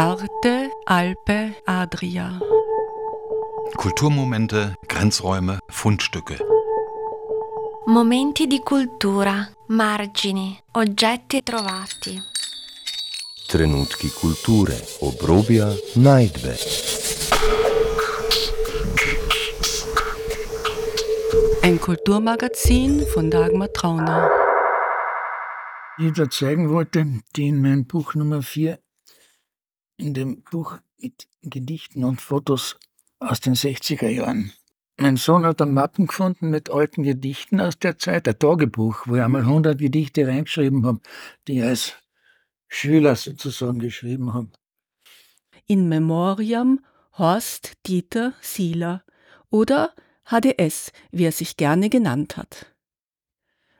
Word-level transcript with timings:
Arte, 0.00 0.70
Alpe, 0.86 1.56
Adria. 1.66 2.38
Kulturmomente, 3.76 4.76
Grenzräume, 4.86 5.58
Fundstücke. 5.68 6.38
Momenti 7.86 8.46
di 8.46 8.60
cultura, 8.60 9.50
margini, 9.66 10.56
oggetti 10.74 11.42
trovati. 11.42 12.16
Trenutki 13.48 14.08
kulture, 14.12 14.80
obrobja, 15.00 15.66
najdbe. 15.94 16.56
Ein 21.62 21.80
Kulturmagazin 21.80 23.04
von 23.04 23.30
Dagmar 23.30 23.72
Trauner. 23.72 24.30
Ich 25.98 26.12
da 26.12 26.30
zeigen 26.30 26.70
wollte, 26.70 27.04
die 27.34 27.48
in 27.48 27.60
meinem 27.60 27.84
Buch 27.84 28.14
Nummer 28.14 28.42
4, 28.42 28.78
in 29.98 30.14
dem 30.14 30.42
Buch 30.42 30.78
mit 30.98 31.28
Gedichten 31.42 32.04
und 32.04 32.20
Fotos 32.20 32.78
aus 33.18 33.40
den 33.40 33.54
60er 33.54 34.08
Jahren. 34.08 34.52
Mein 34.96 35.16
Sohn 35.16 35.44
hat 35.44 35.60
eine 35.60 35.70
Mappen 35.70 36.06
gefunden 36.06 36.50
mit 36.50 36.70
alten 36.70 37.02
Gedichten 37.02 37.60
aus 37.60 37.78
der 37.78 37.98
Zeit, 37.98 38.26
ein 38.26 38.38
Tagebuch, 38.38 39.06
wo 39.06 39.16
ich 39.16 39.22
einmal 39.22 39.42
100 39.42 39.78
Gedichte 39.78 40.26
reingeschrieben 40.26 40.84
habe, 40.86 41.00
die 41.46 41.58
ich 41.58 41.64
als 41.64 41.94
Schüler 42.68 43.14
sozusagen 43.14 43.78
geschrieben 43.78 44.34
habe. 44.34 44.48
In 45.66 45.88
Memoriam 45.88 46.80
Horst 47.16 47.74
Dieter 47.86 48.32
Sieler 48.40 49.04
oder 49.50 49.94
HDS, 50.24 50.92
wie 51.10 51.24
er 51.24 51.32
sich 51.32 51.56
gerne 51.56 51.90
genannt 51.90 52.36
hat. 52.36 52.66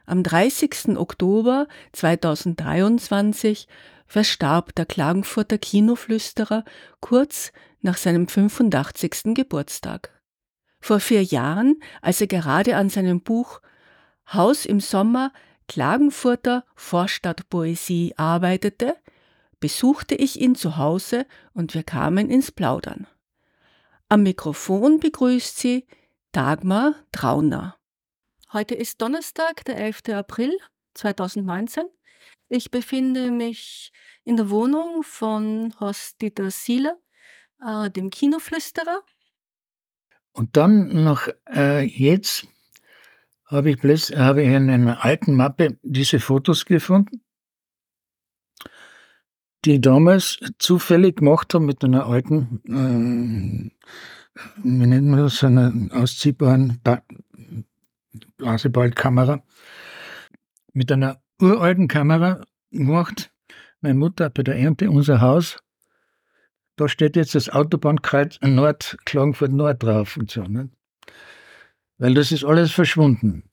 Am 0.07 0.23
30. 0.23 0.97
Oktober 0.97 1.69
2023 1.93 3.69
verstarb 4.09 4.75
der 4.75 4.87
Klagenfurter 4.87 5.59
Kinoflüsterer 5.59 6.65
kurz 7.01 7.53
nach 7.81 7.97
seinem 7.97 8.27
85. 8.27 9.35
Geburtstag. 9.35 10.11
Vor 10.81 11.01
vier 11.01 11.23
Jahren, 11.23 11.81
als 12.03 12.21
er 12.21 12.27
gerade 12.27 12.77
an 12.77 12.89
seinem 12.89 13.21
Buch 13.21 13.61
Haus 14.33 14.65
im 14.67 14.81
Sommer 14.81 15.33
Klagenfurter 15.69 16.65
Vorstadtpoesie 16.75 18.15
arbeitete, 18.17 18.97
besuchte 19.61 20.15
ich 20.15 20.41
ihn 20.41 20.55
zu 20.55 20.77
Hause 20.77 21.27
und 21.53 21.75
wir 21.75 21.83
kamen 21.83 22.31
ins 22.31 22.51
Plaudern. 22.51 23.07
Am 24.09 24.23
Mikrofon 24.23 25.01
begrüßt 25.01 25.59
sie 25.59 25.87
Dagmar 26.33 26.95
Trauner. 27.13 27.77
Heute 28.53 28.75
ist 28.75 29.03
Donnerstag, 29.03 29.65
der 29.67 29.77
11. 29.77 30.09
April 30.11 30.57
2019. 30.95 31.85
Ich 32.49 32.71
befinde 32.71 33.31
mich 33.31 33.93
in 34.25 34.37
der 34.37 34.49
Wohnung 34.49 35.03
von 35.03 35.75
Horst 35.81 36.23
Dieter 36.23 36.51
Sieler, 36.51 36.97
äh, 37.63 37.91
dem 37.91 38.09
Kinoflüsterer. 38.09 39.03
Und 40.33 40.57
dann 40.57 41.05
noch 41.05 41.29
äh, 41.55 41.85
jetzt 41.85 42.47
habe 43.45 43.71
ich, 43.71 43.79
plötzlich, 43.79 44.19
ich 44.19 44.47
in 44.47 44.71
einer 44.71 45.05
alten 45.05 45.35
Mappe 45.35 45.79
diese 45.83 46.21
Fotos 46.21 46.65
gefunden, 46.65 47.23
die 49.65 49.75
ich 49.75 49.81
damals 49.81 50.39
zufällig 50.59 51.17
gemacht 51.17 51.53
habe 51.53 51.65
mit 51.65 51.85
einer 51.85 52.07
alten, 52.07 52.63
äh, 52.67 53.71
wie 54.63 54.87
nennt 54.87 55.09
man 55.09 55.21
das, 55.21 55.45
einer 55.45 55.73
ausziehbaren 55.91 56.81
Blaseballkamera 58.39 59.43
mit 60.73 60.93
einer 60.93 61.21
uralten 61.41 61.89
Kamera 61.89 62.45
gemacht. 62.71 63.31
Meine 63.81 63.95
Mutter 63.99 64.27
hat 64.27 64.35
bei 64.35 64.43
der 64.43 64.57
Ernte 64.57 64.91
unser 64.91 65.21
Haus. 65.21 65.59
Da 66.77 66.89
steht 66.89 67.17
jetzt 67.17 67.35
das 67.35 67.49
Autobahnkreuz 67.49 68.39
Nord, 68.43 68.99
Klagenfurt 69.05 69.53
Nord 69.53 69.83
drauf 69.83 70.17
und 70.17 70.31
so. 70.31 70.43
Ne? 70.43 70.71
Weil 71.99 72.15
das 72.15 72.31
ist 72.33 72.45
alles 72.45 72.71
verschwunden. 72.71 73.45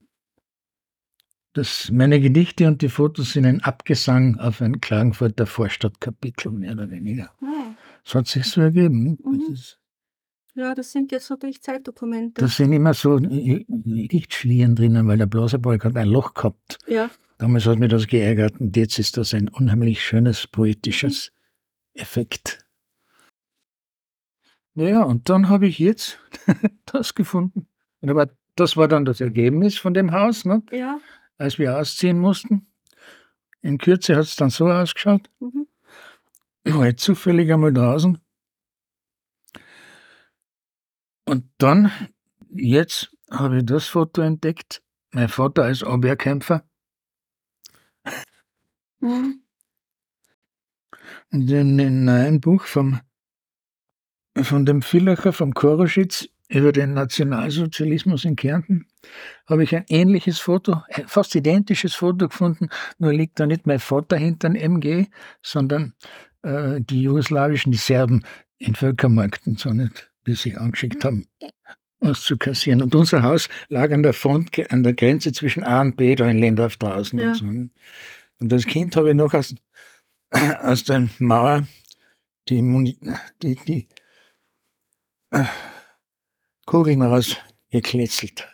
Das, 1.53 1.89
meine 1.89 2.19
Gedichte 2.19 2.67
und 2.67 2.81
die 2.81 2.89
Fotos 2.89 3.31
sind 3.31 3.45
ein 3.45 3.61
Abgesang 3.61 4.37
auf 4.39 4.61
ein 4.61 4.81
Klagenfurter 4.81 5.45
Vorstadtkapitel, 5.45 6.51
mehr 6.51 6.73
oder 6.73 6.89
weniger. 6.91 7.31
Ah. 7.41 7.73
Das 8.03 8.13
hat 8.13 8.27
sich 8.27 8.45
so 8.45 8.61
ergeben. 8.61 9.17
Mhm. 9.23 9.41
Das 9.49 9.79
Ja, 10.53 10.75
das 10.75 10.91
sind 10.91 11.11
jetzt 11.13 11.29
natürlich 11.29 11.61
Zeitdokumente. 11.61 12.41
da 12.41 12.47
sind 12.47 12.73
immer 12.73 12.93
so 12.93 13.17
Lichtschlieren 13.17 14.75
drinnen, 14.75 15.07
weil 15.07 15.17
der 15.17 15.27
Blasebalg 15.27 15.85
hat 15.85 15.95
ein 15.95 16.09
Loch 16.09 16.33
gehabt. 16.33 16.77
ja. 16.87 17.09
Damals 17.37 17.65
hat 17.65 17.79
mich 17.79 17.89
das 17.89 18.07
geärgert 18.07 18.59
und 18.59 18.75
jetzt 18.77 18.97
ist 18.97 19.17
das 19.17 19.33
ein 19.33 19.49
unheimlich 19.49 20.03
schönes 20.03 20.47
poetisches 20.47 21.31
Effekt. 21.93 22.65
Naja, 24.73 25.03
und 25.03 25.29
dann 25.29 25.49
habe 25.49 25.67
ich 25.67 25.79
jetzt 25.79 26.19
das 26.85 27.15
gefunden. 27.15 27.67
Und 28.01 28.09
aber 28.09 28.29
das 28.55 28.77
war 28.77 28.87
dann 28.87 29.05
das 29.05 29.21
Ergebnis 29.21 29.77
von 29.77 29.93
dem 29.93 30.11
Haus, 30.11 30.45
ne? 30.45 30.63
Ja. 30.71 30.99
als 31.37 31.59
wir 31.59 31.77
ausziehen 31.77 32.19
mussten. 32.19 32.67
In 33.61 33.77
Kürze 33.77 34.15
hat 34.15 34.25
es 34.25 34.35
dann 34.35 34.49
so 34.49 34.69
ausgeschaut. 34.69 35.29
Mhm. 35.39 35.67
Ich 36.63 36.73
war 36.73 36.85
jetzt 36.85 37.03
zufällig 37.03 37.51
einmal 37.51 37.73
draußen. 37.73 38.17
Und 41.25 41.49
dann, 41.57 41.91
jetzt 42.49 43.15
habe 43.31 43.57
ich 43.57 43.65
das 43.65 43.87
Foto 43.87 44.21
entdeckt. 44.21 44.83
Mein 45.11 45.29
Vater 45.29 45.63
als 45.63 45.83
Abwehrkämpfer. 45.83 46.63
Mhm. 49.05 49.41
In 51.31 51.47
dem 51.47 52.05
neuen 52.05 52.41
Buch 52.41 52.63
vom, 52.63 52.99
von 54.41 54.65
dem 54.65 54.81
Villacher, 54.81 55.33
vom 55.33 55.53
Koroschitz, 55.53 56.27
über 56.47 56.71
den 56.71 56.93
Nationalsozialismus 56.93 58.23
in 58.23 58.35
Kärnten, 58.35 58.87
habe 59.47 59.63
ich 59.63 59.75
ein 59.75 59.85
ähnliches 59.89 60.39
Foto, 60.39 60.83
ein 60.89 61.07
fast 61.07 61.33
identisches 61.35 61.95
Foto 61.95 62.27
gefunden, 62.27 62.69
nur 62.99 63.13
liegt 63.13 63.39
da 63.39 63.47
nicht 63.47 63.65
mein 63.65 63.79
Vater 63.79 64.17
hinter 64.17 64.49
dem 64.49 64.55
MG, 64.55 65.07
sondern 65.41 65.93
äh, 66.43 66.81
die 66.81 67.01
jugoslawischen, 67.01 67.71
die 67.71 67.77
Serben 67.77 68.23
in 68.59 68.75
Völkermarkten, 68.75 69.57
so 69.57 69.71
nicht, 69.71 70.11
die 70.27 70.35
sich 70.35 70.59
angeschickt 70.59 71.03
haben, 71.03 71.27
auszukassieren. 71.99 72.83
Und 72.83 72.93
unser 72.93 73.23
Haus 73.23 73.49
lag 73.69 73.91
an 73.91 74.03
der 74.03 74.13
Front, 74.13 74.51
an 74.71 74.83
der 74.83 74.93
Grenze 74.93 75.31
zwischen 75.31 75.63
A 75.63 75.81
und 75.81 75.97
B, 75.97 76.15
da 76.15 76.29
in 76.29 76.37
Lendorf 76.37 76.77
draußen. 76.77 77.17
Ja. 77.19 77.29
Und, 77.29 77.35
so. 77.35 77.45
Und 78.39 78.51
als 78.53 78.65
Kind 78.65 78.95
habe 78.95 79.09
ich 79.09 79.15
noch 79.15 79.33
aus, 79.33 79.55
aus 80.61 80.83
der 80.83 81.09
Mauer 81.19 81.67
die, 82.49 82.61
Muni 82.61 82.97
die, 83.41 83.55
die 83.55 83.87
äh, 85.31 85.45
Kugeln 86.65 87.01
rausgekletzelt, 87.01 88.47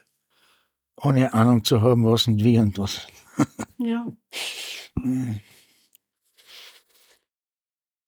ohne 0.97 1.33
Ahnung 1.33 1.63
zu 1.63 1.81
haben, 1.81 2.05
was 2.05 2.27
und 2.27 2.43
wie 2.43 2.57
und 2.59 2.77
was. 2.77 3.07
Ja. 3.83 4.05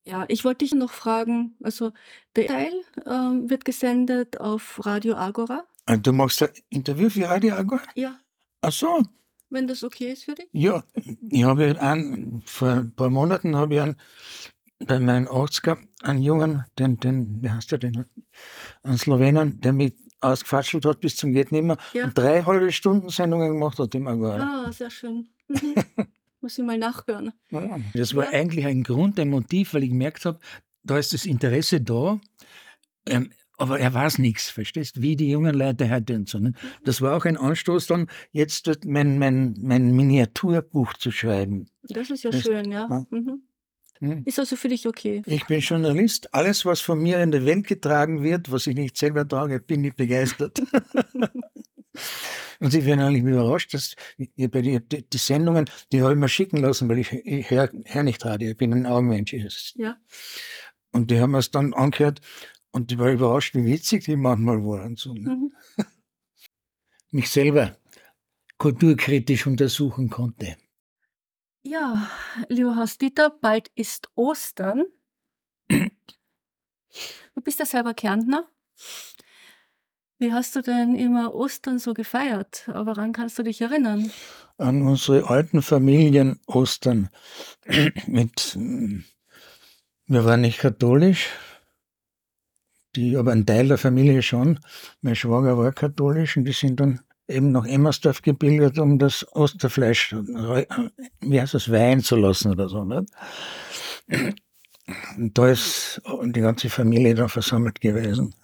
Ja, 0.05 0.25
ich 0.27 0.43
wollte 0.43 0.65
dich 0.65 0.73
noch 0.73 0.91
fragen, 0.91 1.55
also 1.63 1.93
der 2.35 2.47
Teil 2.47 2.73
ähm, 3.07 3.49
wird 3.49 3.65
gesendet 3.65 4.39
auf 4.39 4.85
Radio 4.85 5.15
Agora. 5.15 5.65
Und 5.87 5.93
Äh, 5.95 5.97
Du 5.99 6.11
machst 6.13 6.43
ein 6.43 6.49
Interview 6.69 7.09
für 7.09 7.27
Radio 7.27 7.55
Agora? 7.55 7.81
Ja, 7.95 8.19
Ach 8.61 8.71
so, 8.71 9.01
wenn 9.53 9.67
das 9.67 9.83
okay 9.83 10.11
ist 10.13 10.25
für 10.25 10.35
dich. 10.35 10.47
ja. 10.51 10.83
Ich 11.29 11.43
habe 11.43 11.79
einen, 11.81 12.41
vor 12.45 12.69
ein 12.69 12.95
paar 12.95 13.09
Monaten 13.09 13.55
habe 13.55 13.75
ich 13.75 13.81
einen, 13.81 13.95
bei 14.85 14.99
meinem 14.99 15.27
Arzt 15.27 15.63
gehabt, 15.63 15.85
einen 16.01 16.21
Jungen, 16.21 16.63
den, 16.77 16.97
den, 16.99 17.41
wie 17.41 17.49
heißt 17.49 17.71
der 17.71 17.77
denn? 17.79 18.05
Einen 18.83 18.97
Slowenen, 18.97 19.61
der 19.61 19.71
mich 19.73 19.93
ausgefatschelt 20.19 20.85
hat 20.85 20.99
bis 20.99 21.15
zum 21.15 21.31
geht 21.33 21.51
Ja. 21.51 22.05
und 22.05 22.17
drei 22.17 22.43
halbe 22.43 22.71
Stunden 22.71 23.09
Sendungen 23.09 23.53
gemacht 23.53 23.79
hat 23.79 23.93
im 23.95 24.07
Agora. 24.07 24.65
Ah, 24.67 24.71
sehr 24.71 24.89
schön. 24.89 25.27
Mhm. 25.47 25.75
Muss 26.41 26.57
ich 26.57 26.63
mal 26.65 26.77
nachhören. 26.77 27.31
Ja. 27.51 27.79
Das 27.93 28.13
war 28.15 28.25
Ja. 28.25 28.31
eigentlich 28.39 28.65
ein 28.65 28.83
Grund, 28.83 29.19
ein 29.19 29.29
Motiv, 29.29 29.73
weil 29.73 29.83
ich 29.83 29.89
gemerkt 29.89 30.25
habe, 30.25 30.39
da 30.83 30.97
ist 30.97 31.13
das 31.13 31.25
Interesse 31.25 31.79
da, 31.79 32.19
ähm, 33.07 33.31
aber 33.57 33.79
er 33.79 33.93
weiß 33.93 34.19
nichts, 34.19 34.49
verstehst 34.49 35.01
Wie 35.01 35.15
die 35.15 35.29
jungen 35.29 35.55
Leute 35.55 35.89
heute 35.89 36.15
und 36.15 36.27
so. 36.29 36.39
Ne? 36.39 36.53
Das 36.83 37.01
war 37.01 37.15
auch 37.15 37.25
ein 37.25 37.37
Anstoß, 37.37 37.87
dann 37.87 38.07
jetzt 38.31 38.69
mein, 38.85 39.19
mein, 39.19 39.55
mein 39.61 39.95
Miniaturbuch 39.95 40.93
zu 40.93 41.11
schreiben. 41.11 41.67
Das 41.83 42.09
ist 42.09 42.23
ja 42.23 42.31
Das- 42.31 42.41
schön, 42.41 42.71
ja. 42.71 42.87
ja. 42.89 43.05
Mhm. 43.09 43.43
Hm. 43.99 44.23
Ist 44.25 44.39
also 44.39 44.57
für 44.57 44.67
dich 44.67 44.85
okay. 44.87 45.21
Ich 45.25 45.45
bin 45.45 45.61
Journalist. 45.61 46.33
Alles, 46.33 46.65
was 46.65 46.81
von 46.81 46.99
mir 47.01 47.21
in 47.21 47.31
der 47.31 47.45
Welt 47.45 47.67
getragen 47.67 48.21
wird, 48.21 48.51
was 48.51 48.67
ich 48.67 48.75
nicht 48.75 48.97
selber 48.97 49.25
trage, 49.25 49.61
bin 49.61 49.83
ich 49.85 49.95
begeistert. 49.95 50.61
Und 52.59 52.71
Sie 52.71 52.85
werden 52.85 53.01
eigentlich 53.01 53.23
überrascht, 53.23 53.73
dass 53.73 53.95
ich 54.17 54.31
die, 54.35 54.49
die, 54.49 54.79
die 55.09 55.17
Sendungen, 55.17 55.69
die 55.91 56.01
habe 56.01 56.13
ich 56.13 56.19
mir 56.19 56.29
schicken 56.29 56.57
lassen, 56.57 56.89
weil 56.89 56.99
ich, 56.99 57.11
ich 57.13 57.49
höre 57.49 57.69
hör 57.85 58.03
nicht 58.03 58.25
Radio, 58.25 58.51
ich 58.51 58.57
bin 58.57 58.73
ein 58.73 58.85
Augenmensch. 58.85 59.33
Ja. 59.75 59.97
Und 60.91 61.09
die 61.09 61.19
haben 61.19 61.35
es 61.35 61.51
dann 61.51 61.73
angehört 61.73 62.21
und 62.73 62.91
ich 62.91 62.97
war 62.97 63.11
überrascht, 63.11 63.55
wie 63.55 63.65
witzig 63.65 64.03
die 64.05 64.15
manchmal 64.15 64.57
waren. 64.57 64.95
So, 64.95 65.13
ne? 65.13 65.29
Mhm. 65.29 65.53
Mich 67.11 67.29
selber 67.29 67.77
kulturkritisch 68.57 69.47
untersuchen 69.47 70.09
konnte. 70.09 70.57
Ja, 71.61 72.09
lieber 72.49 72.75
Horst 72.75 73.01
Dieter, 73.01 73.29
bald 73.29 73.69
ist 73.75 74.09
Ostern. 74.15 74.83
Du 75.69 77.41
bist 77.41 77.59
ja 77.59 77.65
selber 77.65 77.93
Kärntner. 77.93 78.47
Wie 80.19 80.33
hast 80.33 80.55
du 80.55 80.61
denn 80.61 80.95
immer 80.95 81.33
Ostern 81.35 81.79
so 81.79 81.93
gefeiert? 81.93 82.67
Woran 82.67 83.13
kannst 83.13 83.37
du 83.37 83.43
dich 83.43 83.61
erinnern? 83.61 84.11
An 84.57 84.81
unsere 84.81 85.29
alten 85.29 85.61
Familien 85.61 86.39
Ostern. 86.47 87.09
Mit, 88.07 88.57
wir 88.57 90.25
waren 90.25 90.41
nicht 90.41 90.59
katholisch, 90.59 91.29
die, 92.95 93.17
aber 93.17 93.31
ein 93.31 93.45
Teil 93.45 93.67
der 93.67 93.77
Familie 93.77 94.21
schon. 94.21 94.59
Mein 95.01 95.15
Schwager 95.15 95.57
war 95.57 95.71
katholisch 95.71 96.37
und 96.37 96.45
die 96.45 96.53
sind 96.53 96.79
dann 96.79 96.99
eben 97.27 97.51
nach 97.51 97.65
Emmersdorf 97.65 98.21
gebildet, 98.21 98.77
um 98.79 98.99
das 98.99 99.25
Osterfleisch, 99.33 100.13
wie 101.21 101.41
heißt 101.41 101.53
das, 101.53 101.71
weihen 101.71 102.01
zu 102.01 102.15
lassen 102.15 102.51
oder 102.51 102.69
so. 102.69 102.83
Nicht? 102.83 103.11
Und 105.17 105.37
da 105.37 105.47
ist 105.47 106.01
die 106.23 106.41
ganze 106.41 106.69
Familie 106.69 107.15
dann 107.15 107.29
versammelt 107.29 107.79
gewesen. 107.79 108.35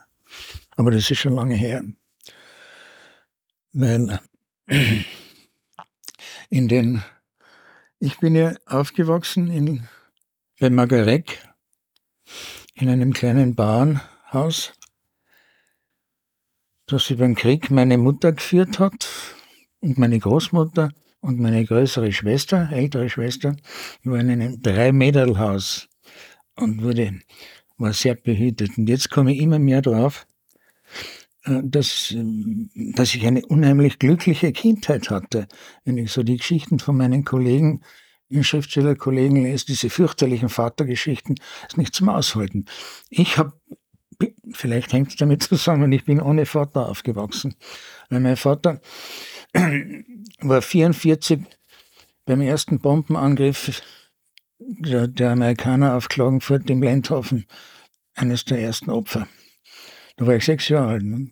Aber 0.78 0.92
das 0.92 1.12
ist 1.12 1.19
schon 1.19 1.34
lange 1.34 1.56
her. 1.56 1.84
Weil 3.74 4.19
in 6.50 6.68
den, 6.68 7.04
ich 8.00 8.18
bin 8.19 8.36
ja 8.36 8.54
aufgewachsen 8.66 9.51
in, 9.51 9.88
bei 10.60 10.69
Magareck 10.69 11.40
in 12.74 12.90
einem 12.90 13.13
kleinen 13.13 13.56
Bauernhaus, 14.31 14.74
das 16.88 17.10
über 17.10 17.26
den 17.26 17.36
Krieg 17.36 17.72
meine 17.72 17.98
Mutter 17.98 18.31
geführt 18.31 18.80
hat 18.80 19.08
und 19.80 19.98
meine 19.98 20.20
Großmutter 20.20 20.92
und 21.22 21.40
meine 21.40 21.66
größere 21.66 22.12
Schwester, 22.12 22.70
ältere 22.72 23.10
Schwester, 23.10 23.56
waren 24.04 24.30
in 24.30 24.42
einem 24.42 24.62
Drei-Meter-Haus 24.62 25.88
und 26.56 26.84
wurde, 26.84 27.20
war 27.78 27.94
sehr 27.94 28.16
behütet. 28.16 28.78
Und 28.78 28.88
jetzt 28.88 29.10
komme 29.10 29.34
ich 29.34 29.42
immer 29.42 29.60
mehr 29.60 29.81
drauf, 29.81 30.26
äh, 31.44 31.62
dass, 31.64 32.12
ähm, 32.12 32.70
dass 32.96 33.16
ich 33.16 33.25
eine 33.25 33.46
unheimlich 33.46 34.00
glückliche 34.00 34.52
Kindheit 34.52 35.10
hatte. 35.10 35.48
Wenn 35.86 35.98
ich 35.98 36.12
so 36.12 36.24
die 36.24 36.38
Geschichten 36.38 36.80
von 36.80 36.98
meinen 36.98 37.25
Kollegen, 37.25 37.82
Schriftstellerkollegen 38.42 39.42
lese, 39.42 39.66
diese 39.66 39.90
fürchterlichen 39.90 40.50
Vatergeschichten, 40.50 41.36
ist 41.68 41.78
nicht 41.78 41.96
zum 41.96 42.10
Aushalten. 42.10 42.66
Ich 43.10 43.40
habe, 43.40 43.54
vielleicht 44.51 44.94
hängt 44.94 45.10
es 45.10 45.16
damit 45.16 45.44
zusammen, 45.44 45.92
ich 45.92 46.06
bin 46.06 46.21
ohne 46.21 46.45
Vater 46.45 46.88
aufgewachsen. 46.88 47.56
Weil 48.10 48.19
mein 48.19 48.38
Vater 48.38 48.81
war 50.42 50.62
44 50.62 51.42
beim 52.25 52.42
ersten 52.42 52.80
Bombenangriff 52.80 53.81
der, 54.60 55.07
der 55.07 55.31
Amerikaner 55.31 55.95
auf 55.95 56.10
Klagenfurt 56.10 56.69
im 56.69 56.83
Lendhofen, 56.83 57.45
eines 58.13 58.45
der 58.45 58.60
ersten 58.60 58.89
Opfer. 58.89 59.27
Da 60.18 60.27
war 60.27 60.36
ich 60.36 60.45
sechs 60.45 60.68
Jahre 60.68 60.89
alt. 60.89 61.04
Ne? 61.04 61.31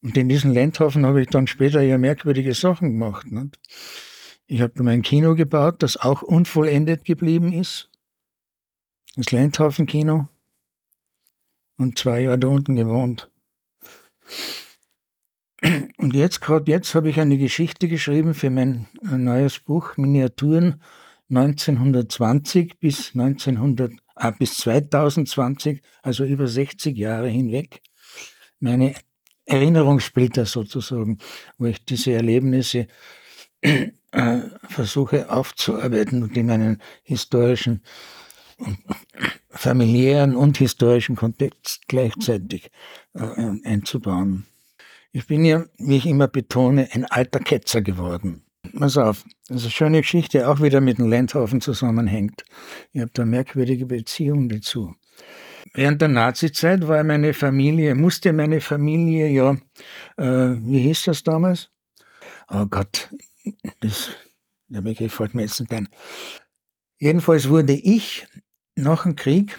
Und 0.00 0.16
in 0.16 0.28
diesem 0.28 0.52
Lendhofen 0.52 1.04
habe 1.04 1.20
ich 1.20 1.28
dann 1.28 1.46
später 1.46 1.82
ja 1.82 1.98
merkwürdige 1.98 2.54
Sachen 2.54 2.92
gemacht. 2.92 3.30
Ne? 3.30 3.50
Ich 4.46 4.60
habe 4.60 4.82
mein 4.82 5.02
Kino 5.02 5.34
gebaut, 5.34 5.82
das 5.82 5.96
auch 5.96 6.22
unvollendet 6.22 7.04
geblieben 7.04 7.52
ist. 7.52 7.90
Das 9.16 9.32
Lendhofen-Kino. 9.32 10.28
Und 11.78 11.98
zwei 11.98 12.20
Jahre 12.22 12.38
da 12.38 12.48
unten 12.48 12.76
gewohnt. 12.76 13.30
Und 15.98 16.14
jetzt, 16.14 16.40
gerade 16.40 16.70
jetzt, 16.70 16.94
habe 16.94 17.08
ich 17.08 17.18
eine 17.18 17.38
Geschichte 17.38 17.88
geschrieben 17.88 18.34
für 18.34 18.50
mein 18.50 18.86
neues 19.02 19.58
Buch, 19.58 19.96
Miniaturen 19.96 20.82
1920 21.28 22.78
bis 22.78 23.12
1900 23.14 23.92
äh, 24.16 24.32
bis 24.38 24.58
2020, 24.58 25.82
also 26.02 26.24
über 26.24 26.46
60 26.46 26.96
Jahre 26.96 27.28
hinweg, 27.28 27.82
meine 28.60 28.94
Erinnerungssplitter 29.44 30.46
sozusagen, 30.46 31.18
wo 31.58 31.66
ich 31.66 31.84
diese 31.84 32.12
Erlebnisse 32.12 32.86
äh, 33.60 34.40
versuche 34.68 35.30
aufzuarbeiten 35.30 36.22
und 36.22 36.36
in 36.36 36.50
einen 36.50 36.82
historischen, 37.02 37.82
familiären 39.56 40.36
und 40.36 40.58
historischen 40.58 41.16
Kontext 41.16 41.88
gleichzeitig 41.88 42.70
äh, 43.14 43.20
einzubauen. 43.64 44.46
Ich 45.12 45.26
bin 45.26 45.44
ja, 45.44 45.64
wie 45.78 45.96
ich 45.96 46.06
immer 46.06 46.28
betone, 46.28 46.88
ein 46.92 47.04
alter 47.06 47.40
Ketzer 47.40 47.80
geworden. 47.80 48.42
Pass 48.78 48.96
auf, 48.96 49.24
das 49.48 49.58
ist 49.58 49.62
eine 49.64 49.70
schöne 49.70 50.00
Geschichte, 50.02 50.48
auch 50.48 50.60
wieder 50.60 50.80
mit 50.80 50.98
dem 50.98 51.08
Landhaufen 51.08 51.60
zusammenhängt. 51.60 52.44
Ich 52.92 53.00
habe 53.00 53.10
da 53.14 53.24
merkwürdige 53.24 53.86
Beziehungen 53.86 54.48
dazu. 54.48 54.94
Während 55.72 56.00
der 56.00 56.08
Nazizeit 56.08 56.86
war 56.86 57.02
meine 57.04 57.34
Familie, 57.34 57.94
musste 57.94 58.32
meine 58.32 58.60
Familie 58.60 59.28
ja, 59.28 59.56
äh, 60.16 60.56
wie 60.60 60.80
hieß 60.80 61.04
das 61.04 61.22
damals? 61.22 61.70
Oh 62.48 62.66
Gott, 62.66 63.10
das, 63.80 64.10
der 64.68 64.80
Begriff 64.80 65.14
fällt 65.14 65.34
mir 65.34 65.42
jetzt 65.42 65.60
nicht 65.60 65.72
ein. 65.72 65.88
Jedenfalls 66.98 67.48
wurde 67.48 67.74
ich 67.74 68.26
nach 68.76 69.02
dem 69.02 69.16
Krieg 69.16 69.58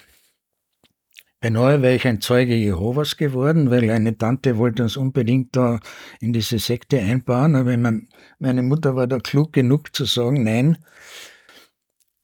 Beinahe 1.39 1.83
wäre 1.83 1.95
ich 1.95 2.07
ein 2.07 2.19
Zeuge 2.19 2.55
Jehovas 2.55 3.15
geworden, 3.15 3.69
weil 3.69 3.89
eine 3.91 4.17
Tante 4.17 4.57
wollte 4.57 4.81
uns 4.81 4.97
unbedingt 4.97 5.55
da 5.55 5.79
in 6.19 6.33
diese 6.33 6.57
Sekte 6.57 6.99
einbauen, 6.99 7.55
aber 7.55 7.77
meine 8.39 8.63
Mutter 8.63 8.95
war 8.95 9.05
da 9.05 9.19
klug 9.19 9.53
genug 9.53 9.95
zu 9.95 10.05
sagen, 10.05 10.43
nein. 10.43 10.79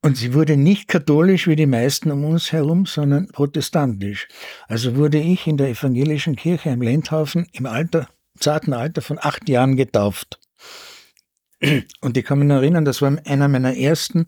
Und 0.01 0.17
sie 0.17 0.33
wurde 0.33 0.57
nicht 0.57 0.87
katholisch 0.87 1.47
wie 1.47 1.55
die 1.55 1.67
meisten 1.67 2.11
um 2.11 2.25
uns 2.25 2.51
herum, 2.51 2.87
sondern 2.87 3.27
protestantisch. 3.27 4.27
Also 4.67 4.95
wurde 4.95 5.19
ich 5.19 5.45
in 5.45 5.57
der 5.57 5.69
evangelischen 5.69 6.35
Kirche 6.35 6.71
im 6.71 6.81
Lendhaufen 6.81 7.47
im 7.53 7.67
Alter, 7.67 8.09
zarten 8.39 8.73
Alter 8.73 9.03
von 9.03 9.19
acht 9.21 9.47
Jahren 9.47 9.77
getauft. 9.77 10.39
Und 12.01 12.17
ich 12.17 12.25
kann 12.25 12.39
mich 12.39 12.49
erinnern, 12.49 12.83
das 12.83 13.01
war 13.01 13.15
einer 13.25 13.47
meiner 13.47 13.77
ersten 13.77 14.27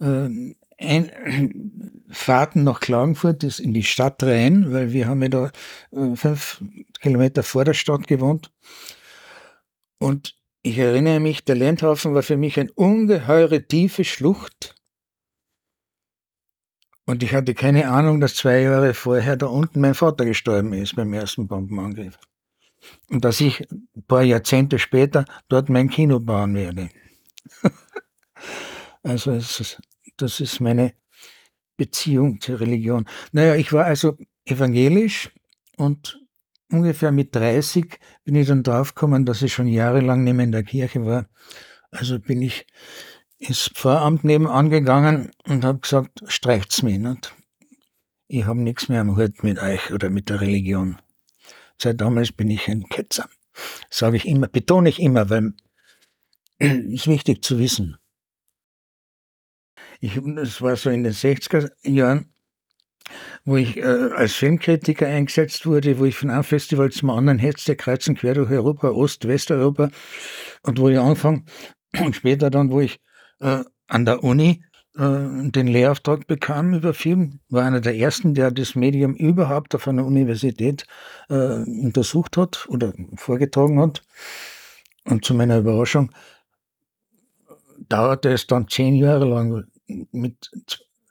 äh, 0.00 0.54
ein, 0.80 2.02
Fahrten 2.10 2.64
nach 2.64 2.80
Klagenfurt 2.80 3.44
ist 3.44 3.60
in 3.60 3.72
die 3.72 3.84
Stadt 3.84 4.22
rein, 4.22 4.72
weil 4.72 4.92
wir 4.92 5.06
haben 5.06 5.22
ja 5.22 5.28
da 5.28 5.50
äh, 5.92 6.16
fünf 6.16 6.62
Kilometer 7.00 7.42
vor 7.42 7.64
der 7.64 7.74
Stadt 7.74 8.06
gewohnt. 8.06 8.50
Und 9.98 10.36
ich 10.62 10.78
erinnere 10.78 11.20
mich, 11.20 11.44
der 11.44 11.56
Lendhaufen 11.56 12.14
war 12.14 12.22
für 12.22 12.36
mich 12.36 12.58
eine 12.58 12.72
ungeheure 12.72 13.66
tiefe 13.66 14.04
Schlucht. 14.04 14.74
Und 17.06 17.22
ich 17.22 17.32
hatte 17.34 17.54
keine 17.54 17.90
Ahnung, 17.90 18.20
dass 18.20 18.34
zwei 18.34 18.60
Jahre 18.60 18.94
vorher 18.94 19.36
da 19.36 19.46
unten 19.46 19.80
mein 19.80 19.94
Vater 19.94 20.24
gestorben 20.24 20.72
ist 20.72 20.96
beim 20.96 21.12
ersten 21.12 21.48
Bombenangriff. 21.48 22.18
Und 23.08 23.24
dass 23.24 23.40
ich 23.40 23.68
ein 23.70 24.04
paar 24.06 24.22
Jahrzehnte 24.22 24.78
später 24.78 25.24
dort 25.48 25.68
mein 25.68 25.90
Kino 25.90 26.18
bauen 26.20 26.54
werde. 26.54 26.88
also 29.02 29.32
es 29.32 29.60
ist 29.60 29.80
das 30.22 30.40
ist 30.40 30.60
meine 30.60 30.94
Beziehung 31.76 32.40
zur 32.40 32.60
Religion. 32.60 33.06
Naja, 33.32 33.54
ich 33.54 33.72
war 33.72 33.84
also 33.84 34.16
evangelisch 34.44 35.30
und 35.76 36.20
ungefähr 36.70 37.12
mit 37.12 37.34
30 37.34 37.98
bin 38.24 38.34
ich 38.34 38.48
dann 38.48 38.62
draufgekommen, 38.62 39.24
dass 39.24 39.42
ich 39.42 39.52
schon 39.52 39.66
jahrelang 39.66 40.24
nicht 40.24 40.34
mehr 40.34 40.44
in 40.44 40.52
der 40.52 40.62
Kirche 40.62 41.04
war. 41.04 41.28
Also 41.90 42.18
bin 42.18 42.42
ich 42.42 42.66
ins 43.38 43.68
Pfarramt 43.68 44.24
nebenan 44.24 44.70
gegangen 44.70 45.30
und 45.46 45.64
habe 45.64 45.80
gesagt, 45.80 46.22
streicht's 46.26 46.82
mir 46.82 46.98
nicht. 46.98 47.34
Ich 48.28 48.44
habe 48.44 48.60
nichts 48.60 48.88
mehr 48.88 49.00
am 49.00 49.16
Hut 49.16 49.42
mit 49.42 49.58
euch 49.58 49.92
oder 49.92 50.10
mit 50.10 50.28
der 50.28 50.40
Religion. 50.40 50.98
Seit 51.78 52.00
damals 52.00 52.32
bin 52.32 52.50
ich 52.50 52.68
ein 52.68 52.84
Ketzer. 52.88 53.28
Sage 53.88 54.18
ich 54.18 54.28
immer, 54.28 54.46
betone 54.46 54.88
ich 54.88 55.00
immer, 55.00 55.30
weil 55.30 55.54
es 56.58 56.76
ist 56.76 57.06
wichtig 57.08 57.42
zu 57.42 57.58
wissen. 57.58 57.96
Ich, 60.00 60.18
das 60.36 60.62
war 60.62 60.76
so 60.76 60.90
in 60.90 61.04
den 61.04 61.12
60er 61.12 61.70
Jahren, 61.82 62.32
wo 63.44 63.56
ich 63.56 63.76
äh, 63.76 63.82
als 63.82 64.32
Filmkritiker 64.32 65.06
eingesetzt 65.06 65.66
wurde, 65.66 65.98
wo 65.98 66.04
ich 66.04 66.16
von 66.16 66.30
einem 66.30 66.44
Festival 66.44 66.90
zum 66.90 67.10
anderen 67.10 67.38
hetzte, 67.38 67.76
kreuzen 67.76 68.14
quer 68.16 68.34
durch 68.34 68.50
Europa, 68.50 68.88
Ost-, 68.90 69.28
Westeuropa 69.28 69.90
und 70.62 70.78
wo 70.78 70.88
ich 70.88 70.98
anfange 70.98 71.44
und 72.00 72.16
später 72.16 72.50
dann, 72.50 72.70
wo 72.70 72.80
ich 72.80 73.00
äh, 73.40 73.62
an 73.88 74.04
der 74.04 74.24
Uni 74.24 74.64
äh, 74.96 75.50
den 75.50 75.66
Lehrauftrag 75.66 76.26
bekam 76.26 76.74
über 76.74 76.94
Film, 76.94 77.40
war 77.48 77.64
einer 77.64 77.80
der 77.80 77.96
ersten, 77.96 78.34
der 78.34 78.50
das 78.50 78.74
Medium 78.74 79.14
überhaupt 79.14 79.74
auf 79.74 79.86
einer 79.86 80.06
Universität 80.06 80.86
äh, 81.28 81.34
untersucht 81.34 82.36
hat 82.36 82.66
oder 82.68 82.92
vorgetragen 83.16 83.80
hat. 83.80 84.02
Und 85.04 85.24
zu 85.24 85.34
meiner 85.34 85.58
Überraschung 85.58 86.10
dauerte 87.88 88.30
es 88.30 88.46
dann 88.46 88.68
zehn 88.68 88.94
Jahre 88.94 89.24
lang, 89.24 89.64
mit 90.12 90.50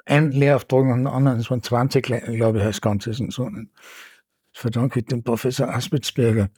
einem 0.06 0.32
Lehrauftrag 0.32 0.86
nach 0.86 0.96
dem 0.96 1.08
anderen, 1.08 1.40
es 1.40 1.50
waren 1.50 1.64
20, 1.64 2.04
glaube 2.04 2.60
ich, 2.60 2.64
als 2.64 2.82
Ganzes 2.82 3.20
und 3.20 3.34
so. 3.34 3.50
Verdanke 4.52 5.00
ich 5.00 5.06
dem 5.06 5.24
Professor 5.24 5.70
Aspitzberger. 5.70 6.50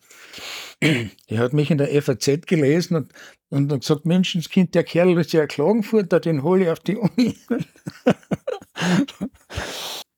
Der 0.82 1.40
hat 1.40 1.54
mich 1.54 1.70
in 1.70 1.78
der 1.78 2.02
FAZ 2.02 2.48
gelesen 2.48 2.96
und, 2.96 3.14
und 3.50 3.72
hat 3.72 3.82
gesagt, 3.82 4.06
Menschenskind, 4.06 4.74
der 4.74 4.84
Kerl 4.84 5.18
ist 5.20 5.34
ja 5.34 5.46
Klagenfurter, 5.46 6.20
den 6.20 6.42
hole 6.42 6.64
ich 6.64 6.70
auf 6.70 6.80
die 6.80 6.98
Uni. 6.98 7.38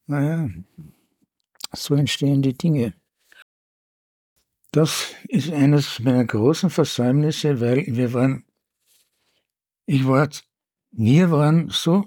Naja, 0.05 0.49
so 1.71 1.95
entstehen 1.95 2.41
die 2.41 2.57
Dinge. 2.57 2.93
Das 4.71 5.13
ist 5.27 5.51
eines 5.51 5.99
meiner 5.99 6.25
großen 6.25 6.69
Versäumnisse, 6.69 7.61
weil 7.61 7.85
wir 7.87 8.11
waren, 8.13 8.43
ich 9.85 10.05
war, 10.05 10.29
wir 10.93 11.31
waren 11.31 11.69
so 11.69 12.05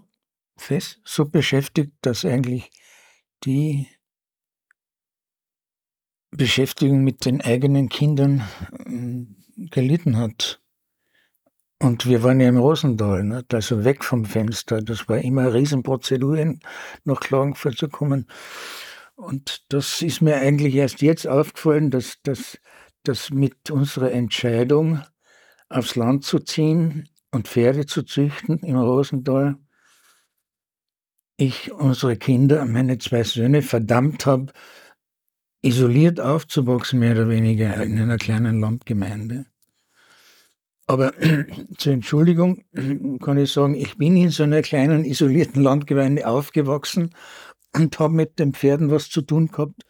fest, 0.56 1.00
so 1.04 1.26
beschäftigt, 1.26 1.92
dass 2.00 2.24
eigentlich 2.24 2.70
die 3.44 3.88
Beschäftigung 6.30 7.02
mit 7.02 7.24
den 7.24 7.40
eigenen 7.40 7.88
Kindern 7.88 8.42
äh, 8.86 9.66
gelitten 9.70 10.16
hat. 10.16 10.60
Und 11.78 12.06
wir 12.06 12.22
waren 12.22 12.40
ja 12.40 12.48
im 12.48 12.56
Rosental, 12.56 13.22
nicht? 13.22 13.52
also 13.52 13.84
weg 13.84 14.02
vom 14.02 14.24
Fenster. 14.24 14.80
Das 14.80 15.08
war 15.08 15.18
immer 15.18 15.42
eine 15.42 15.54
Riesenprozedur, 15.54 16.54
nach 17.04 17.20
Klagenfurt 17.20 17.76
zu 17.76 17.88
kommen. 17.88 18.28
Und 19.14 19.64
das 19.72 20.00
ist 20.00 20.22
mir 20.22 20.36
eigentlich 20.36 20.74
erst 20.74 21.02
jetzt 21.02 21.26
aufgefallen, 21.26 21.90
dass, 21.90 22.20
dass, 22.22 22.58
dass 23.02 23.30
mit 23.30 23.70
unserer 23.70 24.12
Entscheidung, 24.12 25.02
aufs 25.68 25.96
Land 25.96 26.24
zu 26.24 26.38
ziehen 26.38 27.08
und 27.36 27.48
Pferde 27.48 27.86
zu 27.86 28.02
züchten 28.02 28.58
im 28.60 28.76
Rosental, 28.76 29.56
ich 31.36 31.70
unsere 31.70 32.16
Kinder, 32.16 32.64
meine 32.64 32.96
zwei 32.98 33.22
Söhne, 33.22 33.60
verdammt 33.60 34.24
habe, 34.24 34.52
isoliert 35.60 36.18
aufzuwachsen, 36.18 36.98
mehr 36.98 37.12
oder 37.12 37.28
weniger 37.28 37.82
in 37.82 37.98
einer 37.98 38.16
kleinen 38.16 38.60
Landgemeinde. 38.60 39.44
Aber 40.86 41.12
zur 41.76 41.92
Entschuldigung 41.92 42.64
kann 43.22 43.36
ich 43.36 43.52
sagen, 43.52 43.74
ich 43.74 43.98
bin 43.98 44.16
in 44.16 44.30
so 44.30 44.44
einer 44.44 44.62
kleinen 44.62 45.04
isolierten 45.04 45.62
Landgemeinde 45.62 46.26
aufgewachsen 46.26 47.14
und 47.74 47.98
habe 47.98 48.14
mit 48.14 48.38
den 48.38 48.54
Pferden 48.54 48.90
was 48.90 49.10
zu 49.10 49.20
tun 49.20 49.48
gehabt. 49.48 49.82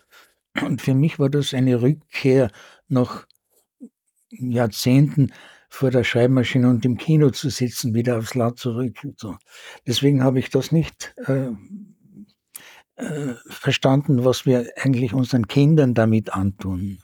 Und 0.62 0.82
für 0.82 0.94
mich 0.94 1.20
war 1.20 1.30
das 1.30 1.54
eine 1.54 1.80
Rückkehr 1.80 2.50
nach 2.88 3.26
Jahrzehnten 4.30 5.30
vor 5.76 5.90
der 5.90 6.04
Schreibmaschine 6.04 6.68
und 6.68 6.84
im 6.84 6.96
Kino 6.96 7.30
zu 7.30 7.50
sitzen, 7.50 7.94
wieder 7.94 8.18
aufs 8.18 8.34
Land 8.34 8.58
zurück. 8.58 8.98
Und 9.04 9.20
so. 9.20 9.36
Deswegen 9.86 10.24
habe 10.24 10.38
ich 10.38 10.50
das 10.50 10.72
nicht 10.72 11.14
äh, 11.26 11.50
äh, 12.96 13.34
verstanden, 13.46 14.24
was 14.24 14.46
wir 14.46 14.72
eigentlich 14.76 15.12
unseren 15.12 15.46
Kindern 15.46 15.94
damit 15.94 16.32
antun. 16.32 16.98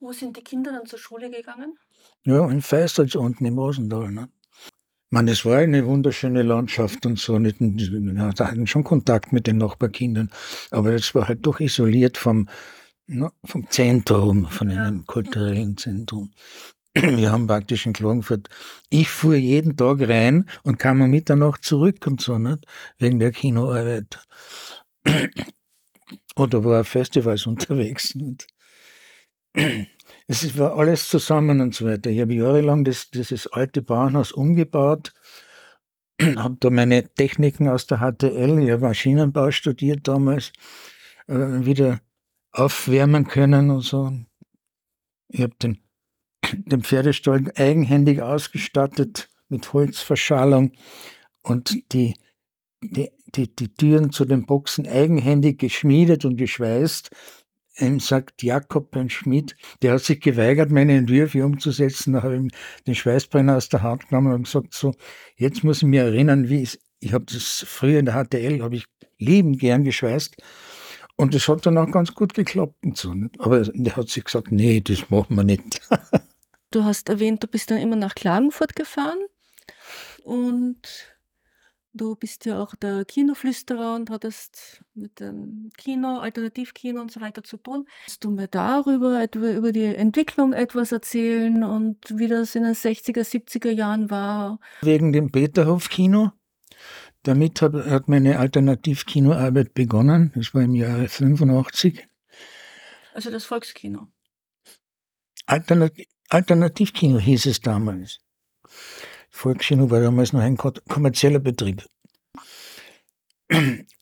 Wo 0.00 0.12
sind 0.12 0.36
die 0.36 0.42
Kinder 0.42 0.72
dann 0.72 0.86
zur 0.86 0.98
Schule 0.98 1.30
gegangen? 1.30 1.78
Ja, 2.24 2.48
in 2.50 2.62
Feistholz 2.62 3.14
unten 3.14 3.44
im 3.44 3.58
Rosental. 3.58 4.10
Ne? 4.10 4.28
Man, 5.10 5.28
es 5.28 5.44
war 5.44 5.58
eine 5.58 5.86
wunderschöne 5.86 6.42
Landschaft 6.42 7.06
und 7.06 7.18
so. 7.18 7.38
Wir 7.40 8.28
hatten 8.38 8.66
schon 8.66 8.84
Kontakt 8.84 9.32
mit 9.32 9.46
den 9.46 9.58
Nachbarkindern, 9.58 10.30
aber 10.70 10.92
es 10.92 11.14
war 11.14 11.28
halt 11.28 11.46
doch 11.46 11.60
isoliert 11.60 12.18
vom, 12.18 12.48
ne, 13.06 13.30
vom 13.44 13.70
Zentrum, 13.70 14.46
von 14.46 14.68
einem 14.68 15.06
kulturellen 15.06 15.76
Zentrum. 15.76 16.32
Wir 16.94 17.30
haben 17.30 17.46
praktisch 17.46 17.86
in 17.86 17.92
Klagenfurt, 17.92 18.48
ich 18.90 19.08
fuhr 19.08 19.36
jeden 19.36 19.76
Tag 19.76 20.00
rein 20.00 20.48
und 20.62 20.78
kam 20.78 21.00
um 21.00 21.10
Mitternacht 21.10 21.64
zurück 21.64 22.06
und 22.06 22.20
so, 22.20 22.38
nicht? 22.38 22.64
wegen 22.98 23.18
der 23.18 23.30
Kinoarbeit. 23.30 24.18
Oder 26.36 26.64
war 26.64 26.80
auf 26.80 26.88
Festivals 26.88 27.46
unterwegs. 27.46 28.14
Nicht? 28.14 28.46
Es 30.26 30.58
war 30.58 30.76
alles 30.76 31.08
zusammen 31.08 31.60
und 31.60 31.74
so 31.74 31.86
weiter. 31.86 32.10
Ich 32.10 32.20
habe 32.20 32.34
jahrelang 32.34 32.84
das, 32.84 33.10
dieses 33.10 33.46
alte 33.46 33.82
Bauernhaus 33.82 34.32
umgebaut, 34.32 35.12
habe 36.22 36.56
da 36.60 36.70
meine 36.70 37.12
Techniken 37.14 37.68
aus 37.68 37.86
der 37.86 37.98
HTL, 37.98 38.58
ich 38.62 38.70
habe 38.70 38.82
Maschinenbau 38.82 39.50
studiert 39.50 40.06
damals, 40.08 40.52
äh, 41.28 41.34
wieder 41.34 42.00
aufwärmen 42.52 43.26
können 43.26 43.70
und 43.70 43.82
so. 43.82 44.12
Ich 45.28 45.42
habe 45.42 45.54
den, 45.62 45.78
den 46.52 46.82
Pferdestall 46.82 47.50
eigenhändig 47.56 48.22
ausgestattet 48.22 49.28
mit 49.48 49.72
Holzverschalung 49.72 50.72
und 51.42 51.82
die, 51.92 52.14
die, 52.82 53.10
die, 53.34 53.54
die 53.54 53.74
Türen 53.74 54.12
zu 54.12 54.24
den 54.24 54.46
Boxen 54.46 54.86
eigenhändig 54.86 55.58
geschmiedet 55.58 56.24
und 56.24 56.36
geschweißt 56.36 57.10
ähm, 57.78 58.00
sagt 58.00 58.42
Jakob, 58.42 58.94
ein 58.96 59.10
Schmied, 59.10 59.56
der 59.82 59.94
hat 59.94 60.02
sich 60.02 60.20
geweigert, 60.20 60.70
meine 60.70 60.96
Entwürfe 60.96 61.44
umzusetzen. 61.44 62.14
Da 62.14 62.22
habe 62.22 62.36
ich 62.36 62.52
den 62.86 62.94
Schweißbrenner 62.94 63.56
aus 63.56 63.68
der 63.68 63.82
Hand 63.82 64.08
genommen 64.08 64.32
und 64.32 64.42
gesagt, 64.44 64.74
so, 64.74 64.94
jetzt 65.36 65.64
muss 65.64 65.78
ich 65.78 65.88
mir 65.88 66.02
erinnern, 66.02 66.48
wie 66.48 66.62
es, 66.62 66.78
ich 67.00 67.12
habe 67.12 67.24
das 67.24 67.64
früher 67.66 68.00
in 68.00 68.06
der 68.06 68.22
HTL, 68.24 68.62
habe 68.62 68.76
ich 68.76 68.86
liebend 69.18 69.58
gern 69.60 69.84
geschweißt. 69.84 70.36
Und 71.16 71.34
das 71.34 71.48
hat 71.48 71.66
dann 71.66 71.78
auch 71.78 71.90
ganz 71.90 72.14
gut 72.14 72.34
geklappt 72.34 72.76
und 72.84 72.96
so. 72.96 73.12
Nicht? 73.12 73.40
Aber 73.40 73.62
der 73.62 73.96
hat 73.96 74.08
sich 74.08 74.24
gesagt, 74.24 74.52
nee, 74.52 74.80
das 74.80 75.10
machen 75.10 75.36
wir 75.36 75.44
nicht. 75.44 75.80
du 76.70 76.84
hast 76.84 77.08
erwähnt, 77.08 77.42
du 77.42 77.48
bist 77.48 77.70
dann 77.70 77.78
immer 77.78 77.96
nach 77.96 78.14
Klagenfurt 78.14 78.76
gefahren 78.76 79.18
und 80.24 80.78
Du 81.94 82.14
bist 82.14 82.44
ja 82.44 82.62
auch 82.62 82.76
der 82.76 83.04
Kinoflüsterer 83.04 83.96
und 83.96 84.10
hattest 84.10 84.84
mit 84.94 85.18
dem 85.18 85.70
Kino, 85.76 86.18
Alternativkino 86.18 87.00
und 87.00 87.10
so 87.10 87.20
weiter 87.20 87.42
zu 87.42 87.56
tun. 87.56 87.86
Kannst 88.04 88.22
du 88.22 88.30
mir 88.30 88.46
darüber 88.46 89.26
über 89.34 89.72
die 89.72 89.84
Entwicklung 89.84 90.52
etwas 90.52 90.92
erzählen 90.92 91.64
und 91.64 91.96
wie 92.16 92.28
das 92.28 92.54
in 92.54 92.62
den 92.62 92.74
60er, 92.74 93.22
70er 93.22 93.70
Jahren 93.70 94.10
war? 94.10 94.60
Wegen 94.82 95.12
dem 95.12 95.32
Peterhof-Kino. 95.32 96.30
Damit 97.24 97.60
hat 97.62 98.08
meine 98.08 98.38
Alternativkinoarbeit 98.38 99.74
begonnen. 99.74 100.30
Das 100.36 100.54
war 100.54 100.62
im 100.62 100.74
Jahre 100.74 101.08
85. 101.08 102.06
Also 103.12 103.30
das 103.30 103.44
Volkskino. 103.44 104.06
Alternativ 105.46 106.06
Alternativkino 106.28 107.18
hieß 107.18 107.46
es 107.46 107.60
damals. 107.60 108.20
Volkskino 109.30 109.90
war 109.90 110.00
damals 110.00 110.32
noch 110.32 110.40
ein 110.40 110.56
kommerzieller 110.56 111.38
Betrieb. 111.38 111.84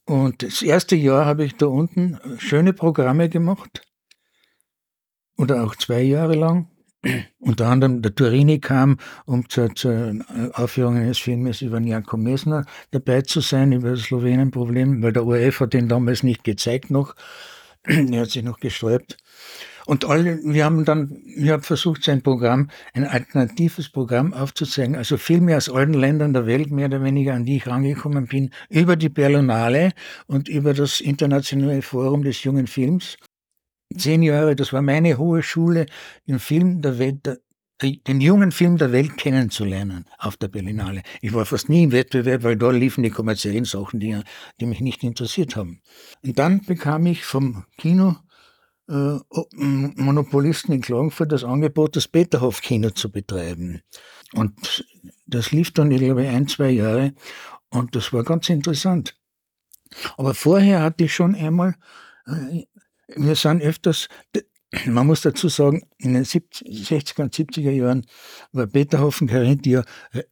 Und 0.06 0.42
das 0.42 0.62
erste 0.62 0.96
Jahr 0.96 1.26
habe 1.26 1.44
ich 1.44 1.56
da 1.56 1.66
unten 1.66 2.18
schöne 2.38 2.72
Programme 2.72 3.28
gemacht. 3.28 3.82
Oder 5.36 5.64
auch 5.64 5.76
zwei 5.76 6.02
Jahre 6.02 6.34
lang. 6.34 6.68
Unter 7.38 7.68
anderem 7.68 8.02
der 8.02 8.14
Turini 8.14 8.58
kam, 8.58 8.98
um 9.26 9.48
zur, 9.48 9.74
zur 9.74 10.14
Aufführung 10.54 10.96
eines 10.96 11.18
Filmes 11.18 11.62
über 11.62 11.80
Janko 11.80 12.16
Mesner 12.16 12.64
dabei 12.90 13.22
zu 13.22 13.40
sein, 13.40 13.70
über 13.72 13.90
das 13.90 14.02
Slowenien-Problem, 14.02 15.02
weil 15.02 15.12
der 15.12 15.24
ORF 15.24 15.60
hat 15.60 15.74
den 15.74 15.88
damals 15.88 16.24
nicht 16.24 16.42
gezeigt 16.42 16.90
noch. 16.90 17.14
er 17.84 18.22
hat 18.22 18.30
sich 18.30 18.42
noch 18.42 18.58
gesträubt. 18.58 19.18
Und 19.86 20.04
alle, 20.04 20.40
wir 20.42 20.64
haben 20.64 20.84
dann, 20.84 21.16
ich 21.24 21.48
habe 21.48 21.62
versucht, 21.62 22.02
sein 22.02 22.20
Programm, 22.20 22.68
ein 22.92 23.04
alternatives 23.04 23.88
Programm 23.88 24.34
aufzuzeigen, 24.34 24.96
also 24.96 25.16
Filme 25.16 25.56
aus 25.56 25.68
allen 25.68 25.94
Ländern 25.94 26.32
der 26.32 26.46
Welt, 26.46 26.72
mehr 26.72 26.86
oder 26.86 27.02
weniger, 27.02 27.34
an 27.34 27.44
die 27.44 27.56
ich 27.56 27.66
rangekommen 27.66 28.26
bin, 28.26 28.50
über 28.68 28.96
die 28.96 29.08
Berlinale 29.08 29.92
und 30.26 30.48
über 30.48 30.74
das 30.74 31.00
Internationale 31.00 31.82
Forum 31.82 32.24
des 32.24 32.42
jungen 32.42 32.66
Films. 32.66 33.16
Zehn 33.96 34.22
Jahre, 34.22 34.56
das 34.56 34.72
war 34.72 34.82
meine 34.82 35.16
hohe 35.18 35.44
Schule, 35.44 35.86
den 36.26 36.40
Film 36.40 36.82
der 36.82 36.98
Welt, 36.98 37.38
den 37.80 38.20
jungen 38.20 38.50
Film 38.50 38.78
der 38.78 38.90
Welt 38.90 39.16
kennenzulernen 39.16 40.06
auf 40.18 40.36
der 40.36 40.48
Berlinale. 40.48 41.02
Ich 41.20 41.32
war 41.32 41.44
fast 41.44 41.68
nie 41.68 41.84
im 41.84 41.92
Wettbewerb, 41.92 42.42
weil 42.42 42.56
da 42.56 42.70
liefen 42.70 43.04
die 43.04 43.10
kommerziellen 43.10 43.64
Sachen, 43.64 44.00
die, 44.00 44.18
die 44.60 44.66
mich 44.66 44.80
nicht 44.80 45.04
interessiert 45.04 45.54
haben. 45.54 45.80
Und 46.24 46.38
dann 46.38 46.62
bekam 46.62 47.06
ich 47.06 47.24
vom 47.24 47.64
Kino 47.76 48.16
äh, 48.88 49.18
Monopolisten 49.54 50.72
in 50.72 50.80
Klagenfurt 50.80 51.32
das 51.32 51.44
Angebot, 51.44 51.96
das 51.96 52.08
Peterhof-Kino 52.08 52.90
zu 52.90 53.10
betreiben. 53.10 53.82
Und 54.32 54.84
das 55.26 55.50
lief 55.52 55.72
dann, 55.72 55.90
ich 55.90 56.00
glaube, 56.00 56.28
ein, 56.28 56.48
zwei 56.48 56.70
Jahre 56.70 57.14
und 57.70 57.96
das 57.96 58.12
war 58.12 58.24
ganz 58.24 58.48
interessant. 58.48 59.16
Aber 60.16 60.34
vorher 60.34 60.82
hatte 60.82 61.04
ich 61.04 61.14
schon 61.14 61.34
einmal, 61.34 61.74
äh, 62.26 62.64
wir 63.16 63.34
sind 63.34 63.62
öfters, 63.62 64.08
man 64.84 65.06
muss 65.06 65.22
dazu 65.22 65.48
sagen, 65.48 65.82
in 65.98 66.14
den 66.14 66.24
60er 66.24 67.22
und 67.22 67.34
70er 67.34 67.70
Jahren 67.70 68.06
war 68.52 68.66
Peterhof 68.66 69.20
und 69.20 69.28
Carinthia 69.28 69.84
äh, 70.12 70.22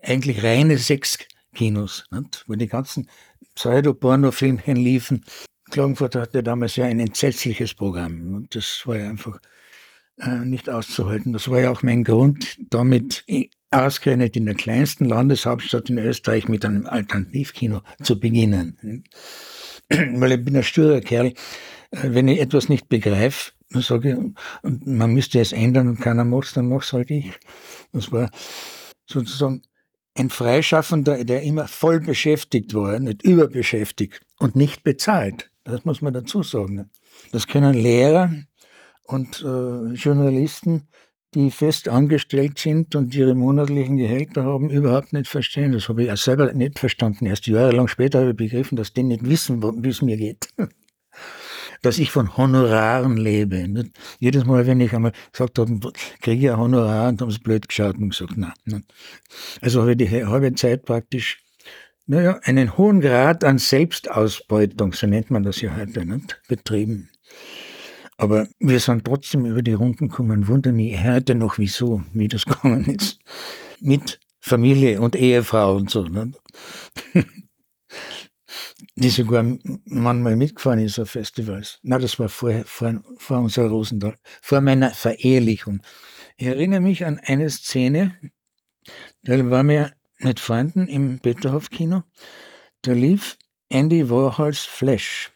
eigentlich 0.00 0.42
reine 0.42 0.78
Sexkinos, 0.78 2.04
wo 2.46 2.54
die 2.54 2.68
ganzen 2.68 3.08
Pseudo-Porno-Filmchen 3.54 4.76
liefen 4.76 5.24
Klagenfurt 5.72 6.14
hatte 6.14 6.42
damals 6.42 6.76
ja 6.76 6.84
ein 6.84 7.00
entsetzliches 7.00 7.74
Programm 7.74 8.34
und 8.34 8.54
das 8.54 8.82
war 8.84 8.98
ja 8.98 9.08
einfach 9.08 9.40
äh, 10.18 10.44
nicht 10.44 10.68
auszuhalten. 10.68 11.32
Das 11.32 11.48
war 11.50 11.60
ja 11.60 11.70
auch 11.70 11.82
mein 11.82 12.04
Grund, 12.04 12.58
damit 12.70 13.24
ausgerechnet 13.70 14.36
in 14.36 14.44
der 14.44 14.54
kleinsten 14.54 15.06
Landeshauptstadt 15.06 15.88
in 15.88 15.96
Österreich 15.96 16.46
mit 16.46 16.66
einem 16.66 16.86
Alternativkino 16.86 17.80
zu 18.02 18.20
beginnen. 18.20 19.04
Weil 19.88 20.32
ich 20.32 20.44
bin 20.44 20.56
ein 20.56 20.62
sturer 20.62 21.00
Kerl. 21.00 21.28
Äh, 21.28 21.34
wenn 21.90 22.28
ich 22.28 22.40
etwas 22.40 22.68
nicht 22.68 22.90
begreife, 22.90 23.52
dann 23.70 23.82
sage 23.82 24.10
ich, 24.10 24.86
man 24.86 25.14
müsste 25.14 25.40
es 25.40 25.52
ändern 25.52 25.88
und 25.88 26.00
keiner 26.00 26.24
macht 26.24 26.48
es, 26.48 26.52
dann 26.52 26.68
mache 26.68 26.84
es 26.84 26.92
halt 26.92 27.10
ich. 27.10 27.32
Das 27.92 28.12
war 28.12 28.30
sozusagen 29.06 29.62
ein 30.14 30.28
Freischaffender, 30.28 31.24
der 31.24 31.42
immer 31.42 31.66
voll 31.66 32.00
beschäftigt 32.00 32.74
war, 32.74 32.98
nicht 32.98 33.22
überbeschäftigt 33.22 34.20
und 34.38 34.54
nicht 34.54 34.84
bezahlt. 34.84 35.51
Das 35.64 35.84
muss 35.84 36.02
man 36.02 36.12
dazu 36.12 36.42
sagen. 36.42 36.90
Das 37.30 37.46
können 37.46 37.74
Lehrer 37.74 38.32
und 39.04 39.42
äh, 39.42 39.94
Journalisten, 39.94 40.88
die 41.34 41.50
fest 41.50 41.88
angestellt 41.88 42.58
sind 42.58 42.94
und 42.94 43.14
ihre 43.14 43.34
monatlichen 43.34 43.96
Gehälter 43.96 44.44
haben, 44.44 44.70
überhaupt 44.70 45.12
nicht 45.12 45.28
verstehen. 45.28 45.72
Das 45.72 45.88
habe 45.88 46.04
ich 46.04 46.12
auch 46.12 46.16
selber 46.16 46.52
nicht 46.52 46.78
verstanden. 46.78 47.26
Erst 47.26 47.46
jahrelang 47.46 47.88
später 47.88 48.20
habe 48.20 48.30
ich 48.30 48.36
begriffen, 48.36 48.76
dass 48.76 48.92
die 48.92 49.02
nicht 49.02 49.26
wissen, 49.26 49.62
wie 49.62 49.88
es 49.88 50.02
mir 50.02 50.16
geht. 50.16 50.48
dass 51.82 51.98
ich 51.98 52.10
von 52.10 52.36
Honoraren 52.36 53.16
lebe. 53.16 53.68
Nicht? 53.68 53.90
Jedes 54.18 54.44
Mal, 54.44 54.66
wenn 54.66 54.80
ich 54.80 54.94
einmal 54.94 55.12
gesagt 55.32 55.58
habe, 55.58 55.92
kriege 56.20 56.46
ich 56.46 56.50
ein 56.50 56.58
Honorar, 56.58 57.08
und 57.08 57.20
haben 57.20 57.30
sie 57.30 57.40
blöd 57.40 57.68
geschaut 57.68 57.96
und 57.96 58.10
gesagt, 58.10 58.36
nein. 58.36 58.52
nein. 58.64 58.84
Also 59.60 59.80
habe 59.80 59.92
ich 59.92 59.98
die 59.98 60.24
halbe 60.24 60.54
Zeit 60.54 60.84
praktisch, 60.84 61.41
naja, 62.06 62.40
einen 62.44 62.76
hohen 62.76 63.00
Grad 63.00 63.44
an 63.44 63.58
Selbstausbeutung, 63.58 64.92
so 64.92 65.06
nennt 65.06 65.30
man 65.30 65.42
das 65.42 65.60
ja 65.60 65.76
heute, 65.76 66.04
nicht? 66.04 66.40
betrieben. 66.48 67.10
Aber 68.16 68.46
wir 68.58 68.78
sind 68.78 69.04
trotzdem 69.04 69.46
über 69.46 69.62
die 69.62 69.72
Runden 69.72 70.08
gekommen. 70.08 70.46
Wundere 70.46 70.72
mich 70.72 71.02
heute 71.02 71.34
noch, 71.34 71.58
wieso, 71.58 72.02
wie 72.12 72.28
das 72.28 72.44
gegangen 72.46 72.84
ist. 72.86 73.18
Mit 73.80 74.20
Familie 74.40 75.00
und 75.00 75.16
Ehefrau 75.16 75.76
und 75.76 75.90
so. 75.90 76.04
Nicht? 76.04 76.40
die 78.96 79.10
sogar 79.10 79.44
manchmal 79.84 80.36
mitgefahren 80.36 80.80
ist 80.80 80.98
auf 80.98 81.10
Festivals. 81.10 81.78
Na, 81.82 81.98
das 81.98 82.18
war 82.18 82.28
vor, 82.28 82.62
vor, 82.64 83.02
vor 83.16 83.38
unserer 83.38 83.68
Rosenthal, 83.68 84.16
vor 84.40 84.60
meiner 84.60 84.90
Verehelichung. 84.90 85.80
Ich 86.36 86.46
erinnere 86.46 86.80
mich 86.80 87.04
an 87.04 87.18
eine 87.24 87.48
Szene, 87.50 88.16
da 89.22 89.50
waren 89.50 89.68
wir 89.68 89.92
mit 90.22 90.40
Freunden 90.40 90.86
im 90.86 91.18
Peterhof-Kino. 91.18 92.02
Da 92.82 92.92
lief 92.92 93.36
Andy 93.68 94.08
Warhols 94.08 94.60
Flash. 94.60 95.30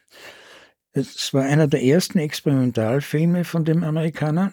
Es 0.92 1.34
war 1.34 1.44
einer 1.44 1.66
der 1.66 1.82
ersten 1.82 2.18
Experimentalfilme 2.18 3.44
von 3.44 3.64
dem 3.64 3.84
Amerikaner, 3.84 4.52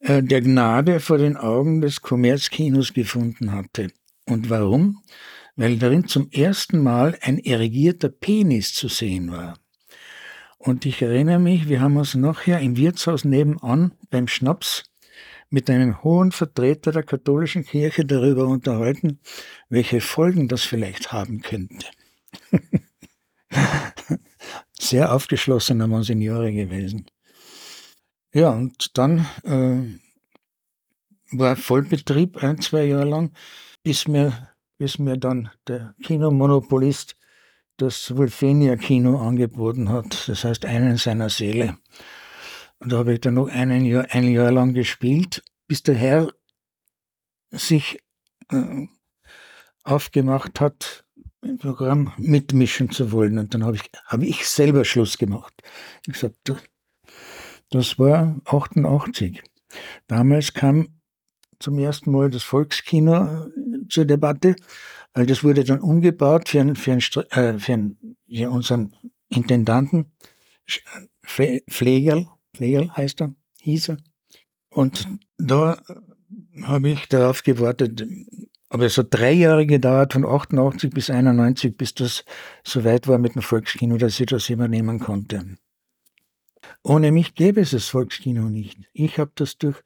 äh, 0.00 0.22
der 0.22 0.40
Gnade 0.40 1.00
vor 1.00 1.18
den 1.18 1.36
Augen 1.36 1.80
des 1.80 2.00
Kommerzkinos 2.00 2.94
gefunden 2.94 3.52
hatte. 3.52 3.90
Und 4.26 4.50
warum? 4.50 5.02
weil 5.56 5.78
darin 5.78 6.06
zum 6.06 6.30
ersten 6.30 6.82
Mal 6.82 7.18
ein 7.20 7.38
erigierter 7.38 8.08
Penis 8.08 8.74
zu 8.74 8.88
sehen 8.88 9.30
war. 9.30 9.58
Und 10.58 10.86
ich 10.86 11.02
erinnere 11.02 11.40
mich, 11.40 11.68
wir 11.68 11.80
haben 11.80 11.96
uns 11.96 12.14
nachher 12.14 12.60
im 12.60 12.76
Wirtshaus 12.76 13.24
nebenan 13.24 13.92
beim 14.10 14.28
Schnaps 14.28 14.84
mit 15.52 15.68
einem 15.70 16.02
hohen 16.02 16.32
Vertreter 16.32 16.92
der 16.92 17.02
katholischen 17.02 17.64
Kirche 17.64 18.04
darüber 18.04 18.46
unterhalten, 18.46 19.20
welche 19.68 20.00
Folgen 20.00 20.48
das 20.48 20.62
vielleicht 20.62 21.12
haben 21.12 21.42
könnte. 21.42 21.86
Sehr 24.78 25.14
aufgeschlossener 25.14 25.86
Monsignore 25.86 26.52
gewesen. 26.52 27.06
Ja, 28.34 28.50
und 28.50 28.96
dann 28.96 29.26
äh, 29.44 31.36
war 31.36 31.56
Vollbetrieb 31.56 32.42
ein, 32.42 32.60
zwei 32.60 32.84
Jahre 32.84 33.04
lang, 33.04 33.32
bis 33.82 34.08
mir 34.08 34.52
bis 34.82 34.98
mir 34.98 35.16
dann 35.16 35.48
der 35.68 35.94
Kinomonopolist 36.02 37.16
das 37.76 38.16
Wolfenia-Kino 38.16 39.16
angeboten 39.16 39.90
hat, 39.90 40.28
das 40.28 40.42
heißt 40.42 40.64
einen 40.64 40.96
seiner 40.96 41.28
Seele. 41.30 41.78
Und 42.82 42.90
da 42.90 42.98
habe 42.98 43.14
ich 43.14 43.20
dann 43.20 43.34
noch 43.34 43.48
einen 43.48 43.84
Jahr, 43.84 44.06
ein 44.10 44.28
Jahr 44.28 44.50
lang 44.50 44.74
gespielt, 44.74 45.44
bis 45.68 45.84
der 45.84 45.94
Herr 45.94 46.32
sich 47.52 48.02
äh, 48.50 48.88
aufgemacht 49.84 50.58
hat, 50.58 51.04
im 51.42 51.58
Programm 51.58 52.12
mitmischen 52.16 52.90
zu 52.90 53.12
wollen. 53.12 53.38
Und 53.38 53.54
dann 53.54 53.64
habe 53.64 53.76
ich, 53.76 53.82
habe 54.06 54.26
ich 54.26 54.48
selber 54.48 54.84
Schluss 54.84 55.16
gemacht. 55.16 55.54
Ich 56.04 56.14
gesagt, 56.14 56.52
das 57.70 58.00
war 58.00 58.40
88. 58.46 59.40
Damals 60.08 60.52
kam 60.52 61.00
zum 61.60 61.78
ersten 61.78 62.10
Mal 62.10 62.30
das 62.30 62.42
Volkskino 62.42 63.46
äh, 63.46 63.86
zur 63.90 64.06
Debatte, 64.06 64.56
weil 65.14 65.26
das 65.26 65.44
wurde 65.44 65.62
dann 65.62 65.80
umgebaut 65.80 66.48
für, 66.48 66.60
einen, 66.60 66.74
für, 66.74 66.90
einen, 66.90 67.00
äh, 67.30 67.60
für, 67.60 67.72
einen, 67.74 68.16
für 68.28 68.50
unseren 68.50 68.96
Intendanten, 69.28 70.10
Pflegerl, 71.24 72.26
Pflegerl 72.54 72.90
heißt 72.96 73.22
er, 73.22 73.34
hieß 73.60 73.90
er. 73.90 73.96
Und 74.70 75.06
da 75.38 75.80
habe 76.62 76.90
ich 76.90 77.08
darauf 77.08 77.42
gewartet, 77.42 78.04
aber 78.68 78.86
es 78.86 78.96
hat 78.96 79.08
drei 79.10 79.32
Jahre 79.32 79.66
gedauert, 79.66 80.14
von 80.14 80.24
88 80.24 80.90
bis 80.90 81.10
91, 81.10 81.76
bis 81.76 81.94
das 81.94 82.24
so 82.64 82.84
weit 82.84 83.06
war 83.06 83.18
mit 83.18 83.34
dem 83.34 83.42
Volkskino, 83.42 83.98
dass 83.98 84.18
ich 84.18 84.26
das 84.26 84.48
übernehmen 84.48 84.98
konnte. 84.98 85.56
Ohne 86.82 87.12
mich 87.12 87.34
gäbe 87.34 87.60
es 87.60 87.70
das 87.72 87.88
Volkskino 87.88 88.48
nicht. 88.48 88.78
Ich 88.92 89.18
habe 89.18 89.32
das 89.34 89.58
durch 89.58 89.82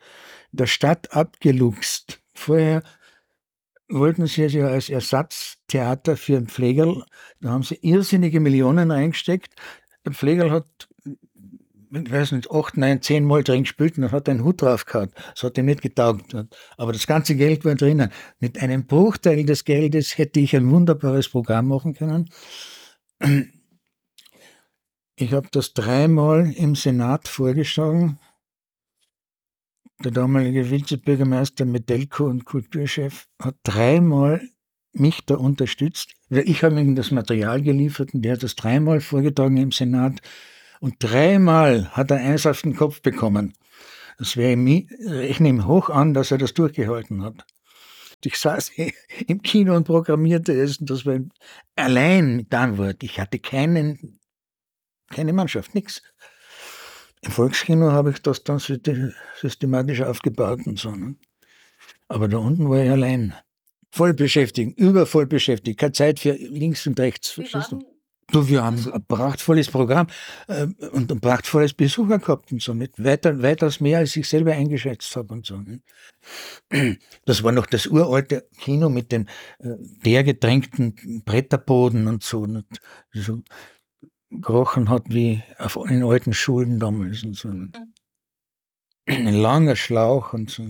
der 0.52 0.66
Stadt 0.66 1.12
abgeluchst. 1.12 2.20
Vorher 2.34 2.82
wollten 3.88 4.26
sie 4.26 4.44
es 4.44 4.52
ja 4.52 4.68
als 4.68 4.88
Ersatztheater 4.88 6.16
für 6.16 6.36
ein 6.36 6.48
Pflegerl. 6.48 7.04
Da 7.40 7.50
haben 7.50 7.62
sie 7.62 7.78
irrsinnige 7.82 8.40
Millionen 8.40 8.90
reingesteckt. 8.90 9.54
Der 10.04 10.12
Pflegerl 10.12 10.50
hat, 10.50 10.88
ich 12.04 12.10
weiß 12.12 12.32
nicht, 12.32 12.50
acht, 12.50 12.76
neun, 12.76 13.02
zehn 13.02 13.24
Mal 13.24 13.42
drin 13.42 13.62
gespielt 13.62 13.96
und 13.96 14.02
dann 14.02 14.12
hat 14.12 14.28
er 14.28 14.32
einen 14.34 14.44
Hut 14.44 14.62
drauf 14.62 14.84
gehabt. 14.84 15.14
Das 15.34 15.42
hat 15.42 15.58
ihm 15.58 15.66
nicht 15.66 15.82
getaugt. 15.82 16.34
Aber 16.76 16.92
das 16.92 17.06
ganze 17.06 17.36
Geld 17.36 17.64
war 17.64 17.74
drinnen. 17.74 18.10
Mit 18.38 18.58
einem 18.58 18.86
Bruchteil 18.86 19.44
des 19.44 19.64
Geldes 19.64 20.18
hätte 20.18 20.40
ich 20.40 20.54
ein 20.54 20.70
wunderbares 20.70 21.28
Programm 21.28 21.68
machen 21.68 21.94
können. 21.94 22.30
Ich 25.16 25.32
habe 25.32 25.48
das 25.50 25.72
dreimal 25.72 26.52
im 26.56 26.74
Senat 26.74 27.28
vorgeschlagen. 27.28 28.18
Der 30.04 30.10
damalige 30.10 30.70
Vizebürgermeister 30.70 31.64
Medelko 31.64 32.26
und 32.26 32.44
Kulturchef 32.44 33.26
hat 33.40 33.56
dreimal 33.62 34.42
mich 34.92 35.24
da 35.24 35.36
unterstützt. 35.36 36.14
Ich 36.28 36.62
habe 36.62 36.78
ihm 36.80 36.94
das 36.94 37.10
Material 37.10 37.62
geliefert 37.62 38.12
und 38.12 38.22
der 38.22 38.34
hat 38.34 38.42
das 38.42 38.56
dreimal 38.56 39.00
vorgetragen 39.00 39.56
im 39.56 39.72
Senat. 39.72 40.20
Und 40.80 40.96
dreimal 40.98 41.90
hat 41.92 42.10
er 42.10 42.18
eins 42.18 42.46
auf 42.46 42.62
den 42.62 42.76
Kopf 42.76 43.02
bekommen. 43.02 43.54
Das 44.18 44.36
wäre 44.36 44.52
ihm, 44.52 44.88
rechne 45.06 45.48
ihm 45.48 45.66
hoch 45.66 45.90
an, 45.90 46.14
dass 46.14 46.30
er 46.30 46.38
das 46.38 46.54
durchgehalten 46.54 47.22
hat. 47.22 47.44
Ich 48.24 48.38
saß 48.38 48.72
im 49.28 49.42
Kino 49.42 49.76
und 49.76 49.84
programmierte 49.84 50.52
es 50.52 50.78
und 50.78 50.90
das 50.90 51.06
war 51.06 51.18
allein 51.76 52.36
mit 52.36 52.52
Antwort. 52.52 53.02
Ich 53.02 53.20
hatte 53.20 53.38
keinen 53.38 54.18
keine 55.10 55.32
Mannschaft, 55.32 55.74
nichts. 55.74 56.02
Im 57.22 57.30
Volkskino 57.30 57.92
habe 57.92 58.10
ich 58.10 58.22
das 58.22 58.44
dann 58.44 58.60
systematisch 59.40 60.02
aufgebaut 60.02 60.60
und 60.66 60.78
so. 60.78 60.90
Ne? 60.90 61.16
Aber 62.08 62.28
da 62.28 62.38
unten 62.38 62.68
war 62.68 62.82
ich 62.82 62.90
allein. 62.90 63.34
Voll 63.90 64.14
beschäftigt, 64.14 64.78
übervoll 64.78 65.26
beschäftigt, 65.26 65.78
keine 65.78 65.92
Zeit 65.92 66.20
für 66.20 66.32
links 66.32 66.86
und 66.86 66.98
rechts. 67.00 67.30
Verstehst 67.30 67.72
du? 67.72 67.95
Du, 68.32 68.48
wir 68.48 68.64
haben 68.64 68.92
ein 68.92 69.04
prachtvolles 69.06 69.70
Programm 69.70 70.08
äh, 70.48 70.66
und 70.90 71.12
ein 71.12 71.20
prachtvolles 71.20 71.74
Besucher 71.74 72.18
gehabt 72.18 72.50
und 72.50 72.60
so 72.60 72.74
mit 72.74 73.02
weiter, 73.02 73.40
weitaus 73.40 73.80
mehr, 73.80 73.98
als 73.98 74.16
ich 74.16 74.28
selber 74.28 74.52
eingeschätzt 74.52 75.14
habe 75.14 75.32
und 75.32 75.46
so. 75.46 75.62
Das 77.24 77.44
war 77.44 77.52
noch 77.52 77.66
das 77.66 77.86
uralte 77.86 78.48
Kino 78.58 78.88
mit 78.88 79.12
den 79.12 79.28
äh, 79.60 79.76
leergetränkten 80.02 81.22
Bretterboden 81.24 82.08
und 82.08 82.24
so. 82.24 82.40
Und 82.40 82.66
so 83.12 83.42
gerochen 84.30 84.90
hat 84.90 85.04
wie 85.08 85.42
auf 85.58 85.78
den 85.88 86.02
alten 86.02 86.32
Schulen 86.32 86.80
damals. 86.80 87.22
Und 87.22 87.36
so. 87.36 87.48
Ein 89.08 89.34
langer 89.34 89.76
Schlauch 89.76 90.32
und 90.32 90.50
so. 90.50 90.64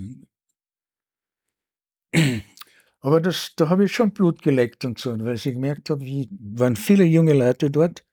Aber 3.00 3.20
das, 3.20 3.52
da 3.56 3.68
habe 3.68 3.84
ich 3.84 3.94
schon 3.94 4.12
Blut 4.12 4.42
geleckt 4.42 4.84
und 4.84 4.98
so, 4.98 5.18
weil 5.20 5.34
ich 5.34 5.44
gemerkt 5.44 5.90
habe, 5.90 6.00
wie 6.00 6.28
waren 6.30 6.76
viele 6.76 7.04
junge 7.04 7.34
Leute 7.34 7.70
dort, 7.70 8.04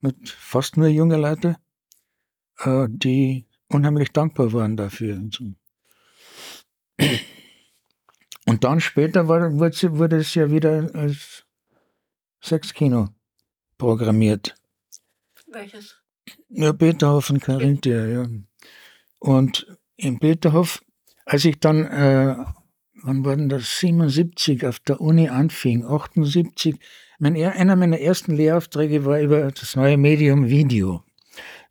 mit 0.00 0.28
fast 0.28 0.76
nur 0.76 0.88
junge 0.88 1.16
Leute, 1.16 1.56
äh, 2.58 2.86
die 2.88 3.46
unheimlich 3.68 4.12
dankbar 4.12 4.52
waren 4.52 4.76
dafür. 4.76 5.16
Und, 5.16 5.34
so. 5.34 5.44
und 8.46 8.64
dann 8.64 8.80
später 8.80 9.28
war, 9.28 9.52
wurde, 9.58 9.98
wurde 9.98 10.16
es 10.16 10.34
ja 10.34 10.50
wieder 10.50 10.90
als 10.94 11.44
Sexkino 12.42 13.08
programmiert. 13.78 14.54
Welches? 15.46 15.96
Ja, 16.48 16.72
Beethoven, 16.72 17.40
Carinthia, 17.40 18.06
ja. 18.06 18.26
Und 19.18 19.66
in 19.96 20.18
Beethoven, 20.18 20.80
als 21.24 21.44
ich 21.44 21.58
dann, 21.60 21.84
äh, 21.86 22.36
wann 23.02 23.24
war 23.24 23.36
denn 23.36 23.48
das, 23.48 23.78
77 23.78 24.66
auf 24.66 24.78
der 24.80 25.00
Uni 25.00 25.28
anfing, 25.28 25.84
78, 25.84 26.76
mein, 27.18 27.36
einer 27.36 27.76
meiner 27.76 28.00
ersten 28.00 28.34
Lehraufträge 28.34 29.04
war 29.04 29.20
über 29.20 29.50
das 29.50 29.76
neue 29.76 29.96
Medium 29.96 30.48
Video. 30.48 31.02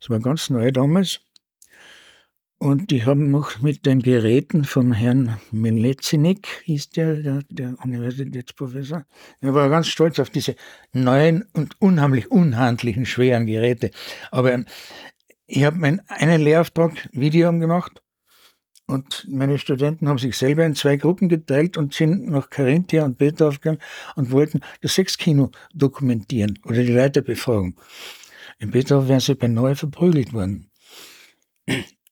Das 0.00 0.10
war 0.10 0.20
ganz 0.20 0.50
neu 0.50 0.70
damals. 0.70 1.20
Und 2.58 2.90
die 2.90 3.06
haben 3.06 3.30
noch 3.30 3.62
mit 3.62 3.86
den 3.86 4.02
Geräten 4.02 4.64
vom 4.64 4.92
Herrn 4.92 5.40
Milezinik, 5.50 6.46
hieß 6.64 6.90
der, 6.90 7.16
der, 7.16 7.42
der 7.48 7.74
Universitätsprofessor, 7.82 9.06
er 9.40 9.54
war 9.54 9.70
ganz 9.70 9.88
stolz 9.88 10.18
auf 10.18 10.28
diese 10.28 10.56
neuen 10.92 11.46
und 11.54 11.80
unheimlich 11.80 12.30
unhandlichen, 12.30 13.06
schweren 13.06 13.46
Geräte. 13.46 13.90
Aber 14.30 14.62
ich 15.46 15.64
habe 15.64 15.78
meinen 15.78 16.02
einen 16.08 16.42
Lehrauftrag 16.42 17.08
Video 17.12 17.50
gemacht 17.58 18.02
und 18.90 19.26
meine 19.30 19.58
Studenten 19.58 20.08
haben 20.08 20.18
sich 20.18 20.36
selber 20.36 20.64
in 20.66 20.74
zwei 20.74 20.96
Gruppen 20.96 21.28
geteilt 21.28 21.76
und 21.76 21.94
sind 21.94 22.28
nach 22.28 22.50
Carinthia 22.50 23.04
und 23.04 23.18
Beethoven 23.18 23.56
gegangen 23.56 23.78
und 24.16 24.30
wollten 24.30 24.60
das 24.82 24.94
Sexkino 24.94 25.50
dokumentieren 25.74 26.58
oder 26.64 26.82
die 26.82 26.92
Leiterbefragung. 26.92 27.76
In 28.58 28.70
Beethoven 28.70 29.08
wären 29.08 29.20
sie 29.20 29.34
beinahe 29.34 29.76
verprügelt 29.76 30.32
worden. 30.32 30.70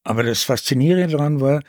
Aber 0.05 0.23
das 0.23 0.43
Faszinierende 0.43 1.09
daran 1.09 1.41
war, 1.41 1.63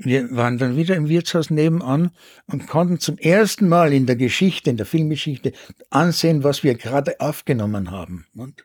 wir 0.00 0.30
waren 0.30 0.58
dann 0.58 0.76
wieder 0.76 0.94
im 0.94 1.08
Wirtshaus 1.08 1.50
nebenan 1.50 2.12
und 2.46 2.68
konnten 2.68 3.00
zum 3.00 3.18
ersten 3.18 3.68
Mal 3.68 3.92
in 3.92 4.06
der 4.06 4.14
Geschichte, 4.14 4.70
in 4.70 4.76
der 4.76 4.86
Filmgeschichte, 4.86 5.52
ansehen, 5.90 6.44
was 6.44 6.62
wir 6.62 6.74
gerade 6.76 7.18
aufgenommen 7.20 7.90
haben. 7.90 8.26
Und 8.36 8.64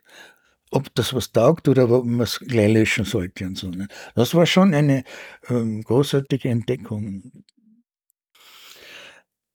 ob 0.74 0.94
das 0.94 1.14
was 1.14 1.30
taugt 1.32 1.68
oder 1.68 1.88
ob 1.90 2.04
man 2.04 2.20
es 2.20 2.40
gleich 2.40 2.72
löschen 2.72 3.04
sollte 3.04 3.46
und 3.46 3.56
so. 3.56 3.70
Ne? 3.70 3.88
Das 4.14 4.34
war 4.34 4.44
schon 4.44 4.74
eine 4.74 5.04
ähm, 5.48 5.82
großartige 5.82 6.48
Entdeckung. 6.48 7.44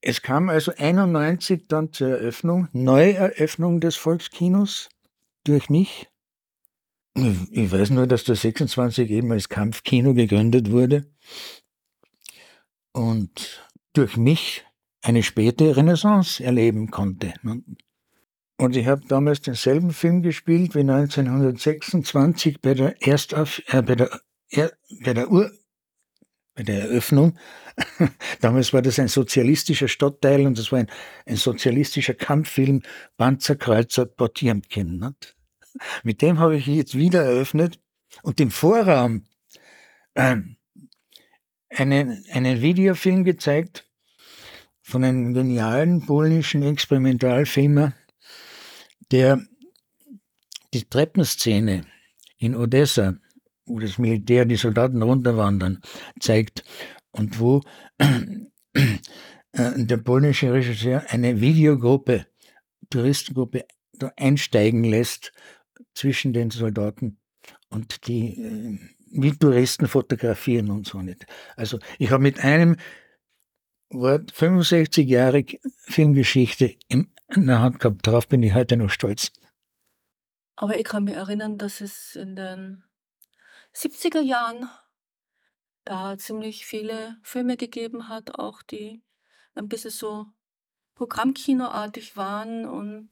Es 0.01 0.21
kam 0.21 0.47
also 0.47 0.71
91 0.77 1.67
dann 1.67 1.91
zur 1.91 2.09
Eröffnung, 2.09 2.69
Neueröffnung 2.71 3.81
des 3.81 3.97
Volkskinos 3.97 4.89
durch 5.43 5.69
mich. 5.69 6.07
Ich 7.51 7.69
weiß 7.71 7.89
nur, 7.89 8.07
dass 8.07 8.23
der 8.23 8.35
26 8.35 9.09
eben 9.09 9.31
als 9.33 9.49
Kampfkino 9.49 10.13
gegründet 10.13 10.71
wurde 10.71 11.11
und 12.93 13.67
durch 13.91 14.15
mich 14.15 14.63
eine 15.01 15.23
späte 15.23 15.75
Renaissance 15.75 16.41
erleben 16.41 16.91
konnte. 16.91 17.33
Ne? 18.59 18.65
Und 18.65 18.75
ich 18.75 18.87
habe 18.87 19.01
damals 19.07 19.41
denselben 19.41 19.91
Film 19.91 20.21
gespielt 20.21 20.75
wie 20.75 20.79
1926 20.79 22.61
bei 22.61 22.73
der 22.73 23.01
Erstauf 23.01 23.61
äh, 23.67 23.81
bei 23.81 23.95
der 23.95 24.09
er, 24.49 24.71
bei 25.03 25.13
der 25.13 25.31
Ur 25.31 25.51
bei 26.55 26.63
der 26.63 26.81
Eröffnung. 26.81 27.37
damals 28.41 28.73
war 28.73 28.81
das 28.81 28.99
ein 28.99 29.07
sozialistischer 29.07 29.87
Stadtteil 29.87 30.45
und 30.45 30.57
das 30.57 30.71
war 30.71 30.79
ein, 30.79 30.91
ein 31.25 31.37
sozialistischer 31.37 32.13
Kampffilm 32.13 32.81
Panzerkreuzer 33.17 34.05
Potemkin. 34.05 34.99
Nicht? 34.99 35.37
Mit 36.03 36.21
dem 36.21 36.39
habe 36.39 36.57
ich 36.57 36.67
jetzt 36.67 36.97
wieder 36.97 37.23
eröffnet 37.23 37.79
und 38.23 38.41
im 38.41 38.51
Vorraum 38.51 39.25
äh, 40.15 40.37
einen, 41.69 42.25
einen 42.31 42.61
Videofilm 42.61 43.23
gezeigt 43.23 43.87
von 44.81 45.03
einem 45.03 45.33
genialen 45.33 46.05
polnischen 46.05 46.63
Experimentalfilmer, 46.63 47.93
der 49.11 49.41
die 50.73 50.83
Treppenszene 50.85 51.85
in 52.37 52.55
Odessa, 52.55 53.15
wo 53.65 53.79
das 53.79 53.97
Militär 53.97 54.45
die 54.45 54.55
Soldaten 54.55 55.01
runterwandern, 55.01 55.81
zeigt 56.19 56.63
und 57.11 57.39
wo 57.39 57.61
äh, 57.97 58.25
der 59.51 59.97
polnische 59.97 60.53
Regisseur 60.53 61.03
eine 61.09 61.41
Videogruppe, 61.41 62.27
Touristengruppe 62.89 63.65
einsteigen 64.15 64.83
lässt 64.83 65.31
zwischen 65.93 66.33
den 66.33 66.49
Soldaten 66.51 67.19
und 67.69 68.07
die 68.07 68.41
äh, 68.41 68.79
wie 69.11 69.31
Touristen 69.31 69.87
fotografieren 69.87 70.69
und 70.69 70.87
so 70.87 71.01
nicht. 71.01 71.25
Also 71.55 71.79
ich 71.97 72.11
habe 72.11 72.21
mit 72.21 72.39
einem 72.43 72.75
Wort 73.89 74.31
65 74.31 75.07
Jahre 75.07 75.43
Filmgeschichte 75.77 76.75
in 77.35 77.47
der 77.47 77.59
Hand 77.59 77.79
gehabt. 77.79 78.05
Darauf 78.05 78.27
bin 78.27 78.43
ich 78.43 78.53
heute 78.53 78.77
noch 78.77 78.89
stolz. 78.89 79.31
Aber 80.55 80.77
ich 80.77 80.83
kann 80.83 81.05
mich 81.05 81.15
erinnern, 81.15 81.57
dass 81.57 81.81
es 81.81 82.15
in 82.15 82.35
den 82.35 82.83
70er 83.73 84.21
Jahren 84.21 84.69
da 85.85 86.17
ziemlich 86.17 86.65
viele 86.65 87.17
Filme 87.23 87.57
gegeben 87.57 88.09
hat, 88.09 88.37
auch 88.37 88.61
die 88.61 89.01
ein 89.55 89.67
bisschen 89.67 89.91
so 89.91 90.25
Programmkinoartig 90.95 92.17
waren 92.17 92.65
und 92.65 93.09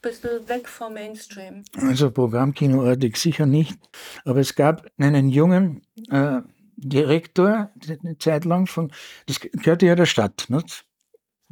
bisschen 0.00 0.48
weg 0.48 0.68
vom 0.68 0.94
Mainstream. 0.94 1.64
Also 1.76 2.10
Programmkinoartig 2.10 3.16
sicher 3.16 3.46
nicht. 3.46 3.78
Aber 4.24 4.38
es 4.40 4.54
gab 4.54 4.86
einen 4.98 5.28
jungen 5.28 5.82
äh, 6.10 6.42
Direktor, 6.76 7.70
eine 7.88 8.18
Zeit 8.18 8.44
lang 8.44 8.66
von, 8.66 8.92
das 9.26 9.40
gehörte 9.40 9.86
ja 9.86 9.94
der 9.94 10.06
Stadt, 10.06 10.46
nicht? 10.48 10.84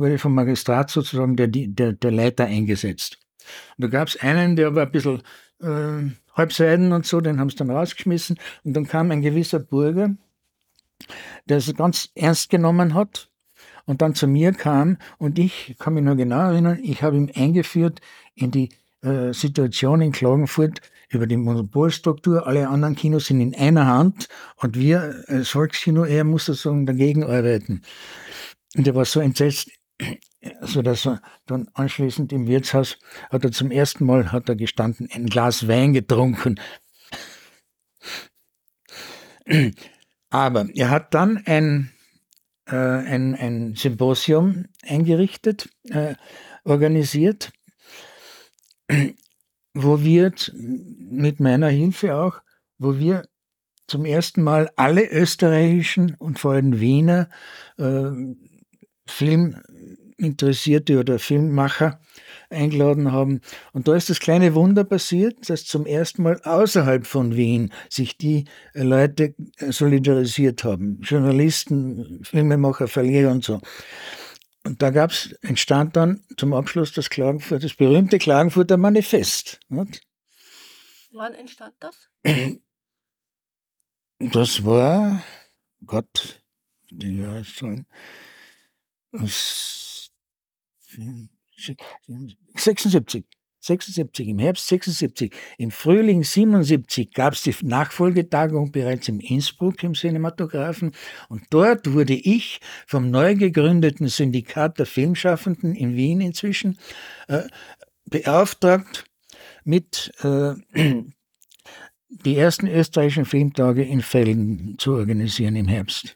Wurde 0.03 0.19
vom 0.19 0.35
Magistrat 0.35 0.91
sozusagen 0.91 1.37
der, 1.37 1.47
der, 1.49 1.93
der 1.93 2.11
Leiter 2.11 2.45
eingesetzt. 2.45 3.19
Und 3.79 3.85
da 3.85 3.89
gab 3.89 4.09
es 4.09 4.21
einen, 4.21 4.57
der 4.57 4.75
war 4.75 4.87
ein 4.87 4.93
bisschen 4.93 5.23
äh, 5.61 6.11
halbseiden 6.35 6.93
und 6.93 7.07
so, 7.07 7.21
den 7.21 7.39
haben 7.39 7.49
sie 7.49 7.57
dann 7.57 7.71
rausgeschmissen. 7.71 8.39
Und 8.65 8.75
dann 8.75 8.87
kam 8.87 9.11
ein 9.11 9.23
gewisser 9.23 9.61
Bürger, 9.61 10.15
der 11.47 11.57
es 11.57 11.75
ganz 11.75 12.11
ernst 12.15 12.51
genommen 12.51 12.95
hat 12.95 13.31
und 13.87 14.03
dann 14.03 14.15
zu 14.15 14.27
mir 14.27 14.53
kam 14.53 14.99
und 15.19 15.39
ich 15.39 15.77
kann 15.79 15.95
mich 15.95 16.05
noch 16.05 16.17
genau 16.17 16.51
erinnern, 16.51 16.79
ich 16.83 17.03
habe 17.03 17.17
ihn 17.17 17.33
eingeführt 17.35 18.01
in 18.35 18.51
die 18.51 18.71
äh, 19.03 19.33
Situation 19.33 20.01
in 20.01 20.13
Klagenfurt 20.13 20.81
über 21.09 21.27
die 21.27 21.37
Monopolstruktur. 21.37 22.47
Alle 22.47 22.69
anderen 22.69 22.95
Kinos 22.95 23.27
sind 23.27 23.41
in 23.41 23.55
einer 23.55 23.87
Hand 23.87 24.29
und 24.57 24.79
wir 24.79 25.25
als 25.27 25.51
Volkskino, 25.51 26.05
er 26.05 26.25
muss 26.25 26.47
sozusagen 26.47 26.87
dagegen 26.87 27.25
arbeiten. 27.25 27.83
Und 28.77 28.87
er 28.87 28.95
war 28.95 29.05
so 29.05 29.21
entsetzt, 29.21 29.71
so 30.63 30.83
dass 30.83 31.07
er 31.07 31.23
dann 31.47 31.69
anschließend 31.75 32.33
im 32.33 32.47
Wirtshaus 32.47 32.99
hat 33.31 33.45
er 33.45 33.53
zum 33.53 33.71
ersten 33.71 34.05
Mal 34.05 34.33
hat 34.33 34.49
er 34.49 34.57
gestanden, 34.57 35.09
ein 35.13 35.27
Glas 35.27 35.69
Wein 35.69 35.93
getrunken. 35.93 36.61
Aber 40.31 40.69
er 40.75 40.91
hat 40.91 41.15
dann 41.15 41.43
ein 41.47 41.93
äh, 42.67 42.77
ein, 42.77 43.35
ein 43.35 43.75
Symposium 43.75 44.67
eingerichtet, 44.83 45.69
äh, 45.91 46.15
organisiert, 46.65 47.53
wo 49.75 50.03
wir 50.03 50.33
mit 50.55 51.41
meiner 51.41 51.69
Hilfe 51.69 52.17
auch, 52.17 52.41
wo 52.79 52.99
wir 52.99 53.27
zum 53.89 54.05
ersten 54.05 54.43
Mal 54.43 54.71
alle 54.77 55.11
österreichischen 55.11 56.15
und 56.15 56.39
vor 56.39 56.53
allem 56.53 56.81
Wiener 56.81 57.29
äh, 57.79 58.11
Filminteressierte 60.23 61.01
oder 61.01 61.19
Filmmacher 61.19 62.01
eingeladen 62.49 63.11
haben. 63.11 63.41
Und 63.73 63.89
da 63.89 63.97
ist 63.97 64.09
das 64.09 64.21
kleine 64.21 64.55
Wunder 64.55 64.85
passiert, 64.85 65.51
dass 65.51 65.65
zum 65.65 65.85
ersten 65.85 66.23
Mal 66.23 66.41
außerhalb 66.43 67.07
von 67.07 67.35
Wien 67.35 67.73
sich 67.89 68.17
die 68.17 68.45
äh, 68.75 68.83
Leute 68.83 69.35
äh, 69.57 69.73
solidarisiert 69.73 70.63
haben. 70.63 71.01
Journalisten, 71.01 72.21
Filmemacher, 72.23 72.87
Verleger 72.87 73.33
und 73.33 73.43
so. 73.43 73.61
Und 74.65 74.81
da 74.81 74.91
gab's, 74.91 75.33
entstand 75.41 75.97
dann 75.97 76.23
zum 76.37 76.55
Abschluss 76.55 76.93
das 76.93 77.11
Klagenfurt, 77.11 77.65
das 77.65 77.75
berühmte 77.75 78.19
Klagenfurter 78.19 78.77
Manifest. 78.77 79.59
Nicht? 79.69 80.03
Wann 81.11 81.35
entstand 81.35 81.75
das? 81.81 82.09
Das 84.21 84.65
war, 84.65 85.21
Gott, 85.85 86.41
die 86.93 87.19
Jahre 87.19 87.43
sollen, 87.43 87.87
das 89.11 89.92
76. 92.57 93.25
76, 93.65 94.27
im 94.27 94.41
Herbst 94.41 94.67
76, 94.67 95.33
im 95.57 95.71
Frühling 95.71 96.25
77 96.25 97.13
gab 97.13 97.35
es 97.35 97.43
die 97.43 97.55
Nachfolgetagung 97.63 98.73
bereits 98.73 99.07
in 99.07 99.21
Innsbruck 99.21 99.85
im 99.85 99.95
Cinematographen 99.95 100.91
und 101.29 101.45
dort 101.51 101.93
wurde 101.93 102.15
ich 102.15 102.61
vom 102.89 103.13
neu 103.13 103.37
gegründeten 103.37 104.09
Syndikat 104.09 104.81
der 104.81 104.87
Filmschaffenden 104.87 105.77
in 105.77 105.95
Wien 105.95 106.21
inzwischen 106.21 106.77
äh, 107.29 107.45
beauftragt, 108.07 109.05
mit 109.65 110.13
äh, 110.23 110.55
die 112.09 112.37
ersten 112.37 112.67
österreichischen 112.67 113.25
Filmtage 113.25 113.85
in 113.85 114.03
Felden 114.03 114.77
zu 114.79 114.95
organisieren 114.95 115.57
im 115.57 115.69
Herbst. 115.69 116.15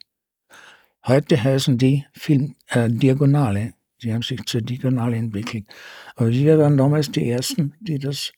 Heute 1.06 1.42
heißen 1.42 1.78
die 1.78 2.04
Film 2.12 2.56
äh, 2.66 2.88
Diagonale. 2.88 3.74
Sie 4.06 4.14
haben 4.14 4.22
sich 4.22 4.44
zur 4.44 4.60
Diagonale 4.60 5.16
entwickelt. 5.16 5.66
Aber 6.14 6.30
wir 6.30 6.58
waren 6.60 6.76
damals 6.76 7.10
die 7.10 7.28
Ersten, 7.28 7.74
die 7.80 7.98
das 7.98 8.30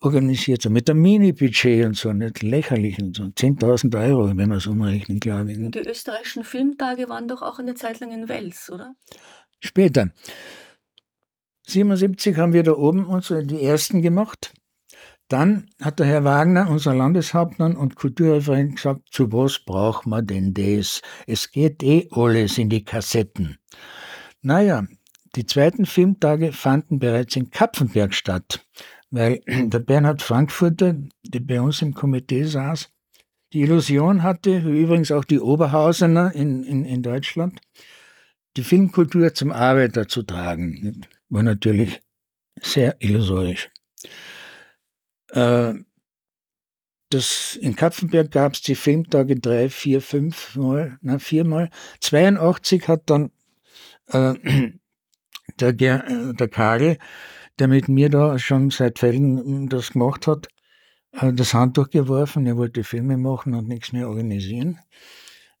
organisiert 0.00 0.64
haben. 0.64 0.72
Mit 0.72 0.90
einem 0.90 1.02
Mini-Budget 1.02 1.86
und 1.86 1.96
so, 1.96 2.12
nicht 2.12 2.42
lächerlich 2.42 3.00
und 3.00 3.14
so. 3.14 3.22
10.000 3.22 3.96
Euro, 3.96 4.26
wenn 4.26 4.48
man 4.48 4.58
es 4.58 4.66
umrechnen, 4.66 5.20
glaube 5.20 5.52
ich. 5.52 5.70
Die 5.70 5.78
österreichischen 5.88 6.42
Filmtage 6.42 7.08
waren 7.08 7.28
doch 7.28 7.42
auch 7.42 7.60
eine 7.60 7.76
Zeit 7.76 8.00
lang 8.00 8.10
in 8.10 8.28
Wels, 8.28 8.70
oder? 8.72 8.96
Später. 9.60 10.10
77 11.68 12.36
haben 12.36 12.54
wir 12.54 12.64
da 12.64 12.72
oben 12.72 13.06
unsere, 13.06 13.46
die 13.46 13.62
ersten 13.62 14.02
gemacht. 14.02 14.52
Dann 15.28 15.70
hat 15.80 16.00
der 16.00 16.06
Herr 16.06 16.24
Wagner, 16.24 16.68
unser 16.68 16.92
Landeshauptmann 16.92 17.76
und 17.76 17.94
Kulturreferent, 17.94 18.74
gesagt, 18.74 19.02
zu 19.12 19.32
was 19.32 19.60
braucht 19.60 20.06
man 20.06 20.26
denn 20.26 20.54
das? 20.54 21.02
Es 21.28 21.52
geht 21.52 21.84
eh 21.84 22.08
alles 22.10 22.58
in 22.58 22.68
die 22.68 22.84
Kassetten. 22.84 23.58
Naja, 24.44 24.86
die 25.36 25.46
zweiten 25.46 25.86
Filmtage 25.86 26.52
fanden 26.52 26.98
bereits 26.98 27.34
in 27.34 27.50
Kapfenberg 27.50 28.12
statt, 28.12 28.66
weil 29.10 29.40
der 29.46 29.78
Bernhard 29.78 30.20
Frankfurter, 30.20 30.96
der 31.22 31.40
bei 31.40 31.62
uns 31.62 31.80
im 31.80 31.94
Komitee 31.94 32.44
saß, 32.44 32.90
die 33.54 33.62
Illusion 33.62 34.22
hatte, 34.22 34.58
übrigens 34.58 35.10
auch 35.10 35.24
die 35.24 35.40
Oberhausener 35.40 36.34
in, 36.34 36.62
in, 36.62 36.84
in 36.84 37.02
Deutschland, 37.02 37.58
die 38.58 38.64
Filmkultur 38.64 39.32
zum 39.32 39.50
Arbeiter 39.50 40.08
zu 40.08 40.22
tragen. 40.22 41.06
War 41.30 41.42
natürlich 41.42 42.02
sehr 42.60 42.96
illusorisch. 42.98 43.70
Äh, 45.30 45.72
das, 47.08 47.56
in 47.56 47.76
Kapfenberg 47.76 48.30
gab 48.30 48.52
es 48.52 48.60
die 48.60 48.74
Filmtage 48.74 49.36
drei, 49.36 49.70
vier, 49.70 50.02
fünf 50.02 50.54
Mal, 50.54 50.98
na, 51.00 51.18
viermal. 51.18 51.70
82 52.00 52.88
hat 52.88 53.08
dann 53.08 53.30
äh, 54.08 54.34
der, 55.60 55.72
der 55.72 56.48
Karl, 56.48 56.98
der 57.58 57.68
mit 57.68 57.88
mir 57.88 58.08
da 58.08 58.38
schon 58.38 58.70
seit 58.70 58.98
Fällen 58.98 59.68
das 59.68 59.92
gemacht 59.92 60.26
hat, 60.26 60.48
äh, 61.12 61.32
das 61.32 61.54
Handtuch 61.54 61.90
geworfen. 61.90 62.46
Er 62.46 62.56
wollte 62.56 62.84
Filme 62.84 63.16
machen 63.16 63.54
und 63.54 63.68
nichts 63.68 63.92
mehr 63.92 64.08
organisieren. 64.08 64.78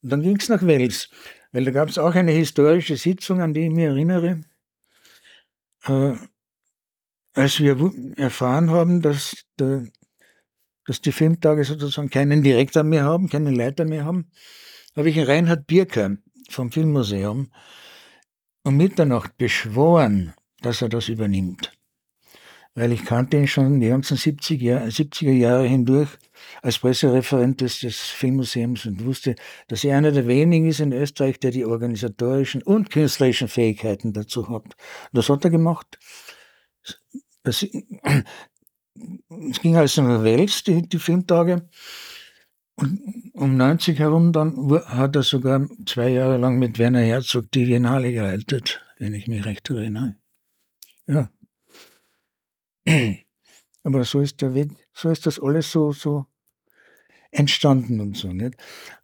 Und 0.02 0.10
dann 0.10 0.22
ging 0.22 0.36
es 0.36 0.48
nach 0.48 0.62
Wels, 0.62 1.08
weil 1.52 1.64
da 1.64 1.70
gab 1.70 1.88
es 1.88 1.98
auch 1.98 2.14
eine 2.14 2.32
historische 2.32 2.96
Sitzung, 2.96 3.40
an 3.40 3.54
die 3.54 3.66
ich 3.66 3.70
mich 3.70 3.84
erinnere. 3.84 4.40
Äh, 5.86 6.14
als 7.34 7.58
wir 7.58 7.92
erfahren 8.16 8.70
haben, 8.70 9.02
dass, 9.02 9.44
der, 9.58 9.86
dass 10.86 11.00
die 11.00 11.12
Filmtage 11.12 11.64
sozusagen 11.64 12.10
keinen 12.10 12.42
Direktor 12.42 12.84
mehr 12.84 13.04
haben, 13.04 13.28
keinen 13.28 13.54
Leiter 13.54 13.84
mehr 13.84 14.04
haben, 14.04 14.30
habe 14.96 15.10
ich 15.10 15.26
Reinhard 15.26 15.66
Birker 15.66 16.16
vom 16.48 16.70
Filmmuseum 16.70 17.50
um 18.64 18.76
Mitternacht 18.76 19.36
beschworen, 19.36 20.34
dass 20.62 20.82
er 20.82 20.88
das 20.88 21.08
übernimmt. 21.08 21.72
Weil 22.74 22.90
ich 22.90 23.04
kannte 23.04 23.36
ihn 23.36 23.46
schon 23.46 23.78
die 23.78 23.88
ganzen 23.88 24.16
70er, 24.16 24.62
Jahre, 24.64 24.88
70er 24.88 25.32
Jahre 25.32 25.68
hindurch 25.68 26.08
als 26.60 26.80
Pressereferent 26.80 27.60
des, 27.60 27.80
des 27.80 28.00
Filmmuseums 28.00 28.86
und 28.86 29.04
wusste, 29.04 29.36
dass 29.68 29.84
er 29.84 29.96
einer 29.96 30.10
der 30.10 30.26
wenigen 30.26 30.66
ist 30.66 30.80
in 30.80 30.92
Österreich, 30.92 31.38
der 31.38 31.52
die 31.52 31.64
organisatorischen 31.64 32.62
und 32.62 32.90
künstlerischen 32.90 33.46
Fähigkeiten 33.46 34.12
dazu 34.12 34.48
hat. 34.48 34.74
Das 35.12 35.28
hat 35.28 35.44
er 35.44 35.50
gemacht. 35.50 35.98
Es 39.50 39.60
ging 39.60 39.76
also 39.76 40.02
nach 40.02 40.22
Wels, 40.22 40.62
die, 40.62 40.88
die 40.88 41.00
Filmtage. 41.00 41.68
Und 42.76 43.30
um 43.34 43.56
90 43.56 43.98
herum 43.98 44.32
dann 44.32 44.56
hat 44.86 45.16
er 45.16 45.22
sogar 45.22 45.66
zwei 45.86 46.08
Jahre 46.08 46.38
lang 46.38 46.58
mit 46.58 46.78
Werner 46.78 47.00
Herzog 47.00 47.50
die 47.52 47.66
Biennale 47.66 48.12
geleitet, 48.12 48.82
wenn 48.98 49.14
ich 49.14 49.28
mich 49.28 49.44
recht 49.44 49.70
erinnere. 49.70 50.16
Ja. 51.06 51.30
Aber 53.84 54.04
so 54.04 54.20
ist 54.20 54.40
der 54.40 54.54
Weg, 54.54 54.70
so 54.92 55.10
ist 55.10 55.26
das 55.26 55.40
alles 55.40 55.70
so, 55.70 55.92
so 55.92 56.26
entstanden 57.30 58.00
und 58.00 58.16
so. 58.16 58.32
Nicht? 58.32 58.56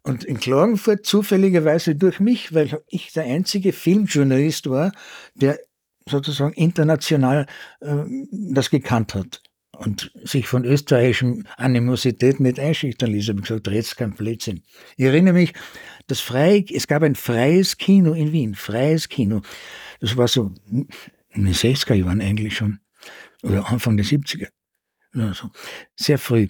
Und 0.03 0.23
in 0.23 0.39
Klagenfurt 0.39 1.05
zufälligerweise 1.05 1.95
durch 1.95 2.19
mich, 2.19 2.53
weil 2.53 2.81
ich 2.87 3.13
der 3.13 3.23
einzige 3.23 3.73
Filmjournalist 3.73 4.69
war, 4.69 4.91
der 5.35 5.59
sozusagen 6.09 6.53
international 6.53 7.45
äh, 7.79 8.03
das 8.31 8.69
gekannt 8.69 9.13
hat 9.13 9.41
und 9.77 10.11
sich 10.23 10.47
von 10.47 10.65
österreichischen 10.65 11.47
Animosität 11.57 12.39
nicht 12.39 12.59
einschüchtern 12.59 13.11
ließ. 13.11 13.23
Ich 13.23 13.29
habe 13.29 13.41
gesagt, 13.41 13.67
red's 13.67 13.95
kein 13.95 14.13
Blödsinn. 14.13 14.63
Ich 14.97 15.05
erinnere 15.05 15.33
mich, 15.33 15.53
das 16.07 16.19
freie, 16.19 16.65
es 16.69 16.87
gab 16.87 17.03
ein 17.03 17.15
freies 17.15 17.77
Kino 17.77 18.13
in 18.13 18.31
Wien, 18.31 18.55
freies 18.55 19.09
Kino. 19.09 19.41
Das 19.99 20.17
war 20.17 20.27
so 20.27 20.53
in 20.69 21.45
den 21.45 21.53
60er 21.53 21.93
Jahren 21.93 22.21
eigentlich 22.21 22.55
schon, 22.57 22.79
oder 23.43 23.69
Anfang 23.69 23.97
der 23.97 24.05
70er. 24.05 24.49
Also 25.13 25.49
sehr 25.95 26.17
früh. 26.17 26.49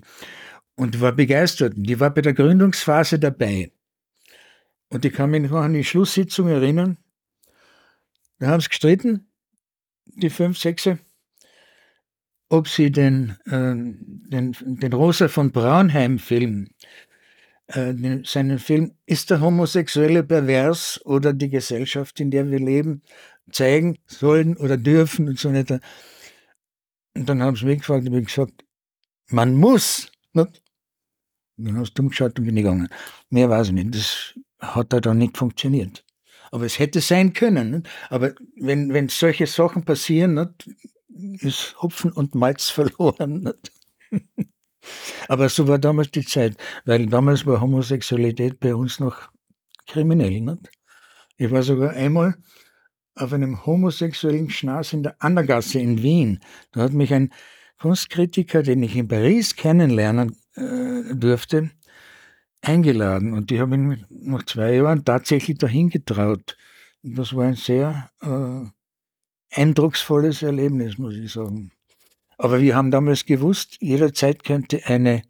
Und 0.76 1.00
war 1.00 1.12
begeistert. 1.12 1.74
Die 1.76 2.00
war 2.00 2.14
bei 2.14 2.22
der 2.22 2.34
Gründungsphase 2.34 3.20
dabei. 3.20 3.72
Und 4.90 5.06
ich 5.06 5.14
kann 5.14 5.30
mich 5.30 5.50
noch 5.50 5.62
an 5.62 5.74
die 5.74 5.84
Schlusssitzung 5.84 6.48
erinnern. 6.48 6.98
Da 8.40 8.48
haben 8.48 8.62
sie 8.62 8.70
gestritten, 8.70 9.32
die 10.06 10.30
fünf, 10.30 10.58
sechse, 10.58 11.00
ob 12.52 12.68
sie 12.68 12.92
den, 12.92 13.38
äh, 13.46 13.74
den, 13.74 14.56
den 14.60 14.94
Rosa 14.94 15.30
von 15.30 15.52
Braunheim-Film, 15.52 16.68
äh, 17.68 17.94
seinen 18.26 18.60
Film 18.60 18.92
Ist 19.06 19.30
der 19.30 19.40
Homosexuelle 19.40 20.22
pervers 20.24 21.00
oder 21.06 21.32
die 21.32 21.50
Gesellschaft, 21.50 22.20
in 22.20 22.30
der 22.30 22.52
wir 22.52 22.60
leben, 22.60 23.04
zeigen 23.54 24.00
sollen 24.06 24.58
oder 24.58 24.76
dürfen 24.76 25.30
und 25.30 25.40
so 25.40 25.54
weiter. 25.54 25.80
Und 27.16 27.30
dann 27.30 27.42
haben 27.42 27.56
sie 27.56 27.66
mich 27.66 27.80
gefragt 27.80 28.06
ich 28.06 28.26
gesagt, 28.26 28.66
man 29.30 29.56
muss. 29.56 30.12
Nicht? 30.34 30.62
Dann 31.56 31.78
hast 31.78 31.94
du 31.94 32.04
umgeschaut 32.04 32.38
und 32.38 32.46
bin 32.46 32.56
gegangen. 32.56 32.90
Mehr 33.30 33.50
weiß 33.50 33.68
ich 33.68 33.74
nicht. 33.74 33.96
Das 33.96 34.34
hat 34.60 34.92
da 34.92 35.00
dann 35.00 35.20
nicht 35.20 35.38
funktioniert. 35.38 36.04
Aber 36.52 36.66
es 36.66 36.80
hätte 36.80 37.00
sein 37.00 37.32
können. 37.32 37.72
Nicht? 37.72 37.90
Aber 38.10 38.34
wenn, 38.58 38.94
wenn 38.94 39.08
solche 39.08 39.48
Sachen 39.48 39.86
passieren, 39.86 40.34
nicht, 40.34 40.70
ist 41.40 41.76
Hopfen 41.82 42.12
und 42.12 42.36
Malz 42.36 42.70
verloren. 42.70 43.54
Aber 45.28 45.50
so 45.50 45.68
war 45.68 45.80
damals 45.80 46.12
die 46.12 46.26
Zeit, 46.26 46.58
weil 46.86 47.06
damals 47.06 47.46
war 47.46 47.62
Homosexualität 47.62 48.60
bei 48.60 48.74
uns 48.74 49.00
noch 49.00 49.30
kriminell. 49.88 50.42
Nicht? 50.42 50.72
Ich 51.38 51.52
war 51.52 51.64
sogar 51.64 51.92
einmal 51.92 52.36
auf 53.16 53.34
einem 53.34 53.66
homosexuellen 53.66 54.50
Schnaß 54.50 54.94
in 54.94 55.04
der 55.04 55.16
Annergasse 55.20 55.80
in 55.80 56.02
Wien. 56.02 56.40
Da 56.72 56.82
hat 56.82 56.94
mich 56.94 57.14
ein 57.14 57.32
Kunstkritiker, 57.80 58.64
den 58.64 58.84
ich 58.84 58.96
in 58.96 59.08
Paris 59.08 59.56
kennenlernen 59.56 60.36
äh, 60.56 61.16
durfte, 61.16 61.72
eingeladen 62.62 63.34
und 63.34 63.50
die 63.50 63.60
haben 63.60 63.74
ihn 63.74 64.06
nach 64.10 64.44
zwei 64.46 64.76
Jahren 64.76 65.04
tatsächlich 65.04 65.58
dahin 65.58 65.90
getraut. 65.90 66.58
Das 67.02 67.36
war 67.36 67.46
ein 67.46 67.56
sehr 67.56 68.12
äh, 68.22 68.70
eindrucksvolles 69.52 70.42
Erlebnis, 70.42 70.98
muss 70.98 71.16
ich 71.16 71.32
sagen. 71.32 71.72
Aber 72.38 72.60
wir 72.62 72.76
haben 72.76 72.92
damals 72.92 73.26
gewusst, 73.26 73.78
jederzeit 73.80 74.44
könnte 74.44 74.82
eine, 74.86 75.22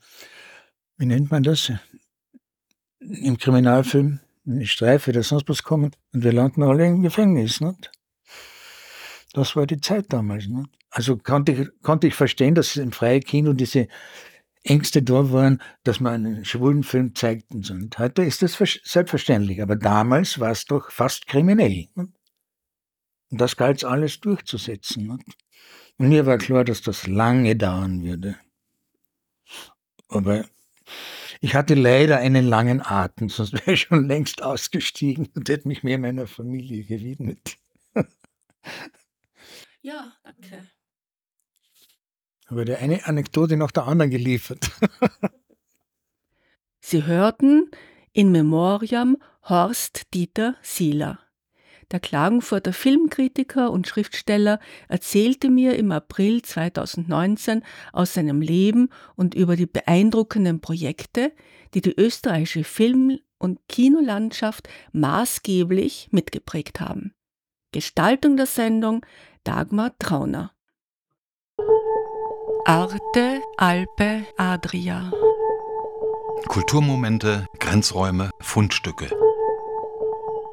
wie 0.98 1.06
nennt 1.06 1.32
man 1.32 1.44
das, 1.44 1.72
im 3.00 3.38
Kriminalfilm, 3.38 4.20
eine 4.46 4.66
Streife 4.66 5.12
oder 5.12 5.24
sonst 5.24 5.50
was 5.50 5.64
kommen 5.64 5.92
und 6.14 6.24
wir 6.24 6.34
landen 6.34 6.64
alle 6.64 6.88
im 6.88 7.02
Gefängnis. 7.02 7.62
Nicht? 7.62 7.92
Das 9.34 9.56
war 9.56 9.66
die 9.66 9.82
Zeit 9.82 10.06
damals. 10.10 10.48
Nicht? 10.48 10.70
Also 10.90 11.18
konnte 11.18 11.52
ich, 11.52 11.70
konnte 11.82 12.08
ich 12.08 12.16
verstehen, 12.16 12.56
dass 12.56 12.76
im 12.76 12.92
freien 12.92 13.22
Kino 13.22 13.54
diese 13.54 13.88
Ängste 14.64 15.02
da 15.02 15.32
waren, 15.32 15.62
dass 15.84 16.00
man 16.00 16.14
einen 16.14 16.46
schwulen 16.46 16.84
Film 16.84 17.16
zeigt 17.16 17.52
und 17.52 17.66
so. 17.66 17.74
Und 17.74 17.98
heute 17.98 18.24
ist 18.24 18.42
das 18.42 18.58
selbstverständlich, 18.84 19.62
aber 19.62 19.76
damals 19.76 20.40
war 20.40 20.52
es 20.52 20.66
doch 20.66 20.92
fast 20.92 21.28
kriminell. 21.28 21.88
Und 23.32 23.42
das 23.42 23.58
galt 23.58 23.84
alles 23.84 24.20
durchzusetzen. 24.20 25.10
Und 25.10 25.24
mir 25.98 26.26
war 26.26 26.38
klar, 26.38 26.64
dass 26.64 26.82
das 26.82 27.08
lange 27.08 27.56
dauern 27.56 28.04
würde. 28.04 28.36
Aber 30.10 30.46
ich 31.40 31.56
hatte 31.56 31.74
leider 31.74 32.18
einen 32.18 32.46
langen 32.46 32.82
Atem, 32.82 33.30
sonst 33.30 33.54
wäre 33.66 33.74
ich 33.74 33.82
schon 33.82 34.08
längst 34.08 34.44
ausgestiegen 34.44 35.30
und 35.34 35.50
hätte 35.50 35.68
mich 35.68 35.84
mehr 35.84 35.98
meiner 35.98 36.28
Familie 36.28 36.84
gewidmet. 36.84 37.58
Ja, 39.84 40.14
danke 40.24 40.70
habe 42.52 42.66
der 42.66 42.80
eine 42.80 43.06
Anekdote 43.06 43.58
nach 43.58 43.72
der 43.72 43.88
anderen 43.88 44.12
geliefert. 44.12 44.70
Sie 46.82 47.06
hörten 47.06 47.72
in 48.12 48.32
Memoriam 48.32 49.18
Horst 49.44 50.14
Dieter 50.14 50.56
Sieler. 50.62 51.20
Der 51.92 52.00
Klagenfurter 52.00 52.72
Filmkritiker 52.72 53.70
und 53.70 53.86
Schriftsteller 53.86 54.60
erzählte 54.88 55.50
mir 55.50 55.76
im 55.76 55.92
April 55.92 56.42
2019 56.42 57.64
aus 57.92 58.14
seinem 58.14 58.42
Leben 58.42 58.90
und 59.16 59.36
über 59.36 59.58
die 59.58 59.66
beeindruckenden 59.66 60.62
Projekte, 60.62 61.34
die 61.74 61.82
die 61.82 61.94
österreichische 61.94 62.64
Film- 62.64 63.20
und 63.38 63.60
Kinolandschaft 63.68 64.70
maßgeblich 64.94 66.10
mitgeprägt 66.12 66.80
haben. 66.80 67.14
Gestaltung 67.74 68.38
der 68.38 68.46
Sendung 68.46 69.06
Dagmar 69.44 69.92
Trauner. 70.00 70.52
Arte, 72.66 73.42
Alpe, 73.58 74.26
Adria. 74.38 75.12
Kulturmomente, 76.48 77.48
Grenzräume, 77.60 78.30
Fundstücke. 78.40 79.10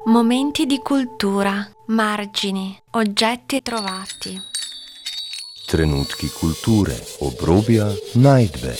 Momenti 0.09 0.65
di 0.65 0.79
cultura, 0.79 1.69
margini, 1.89 2.75
oggetti 2.93 3.61
trovati. 3.61 4.41
Trenutki 5.67 6.31
kulture, 6.31 6.99
obrobja, 7.19 7.93
najdbe. 8.13 8.75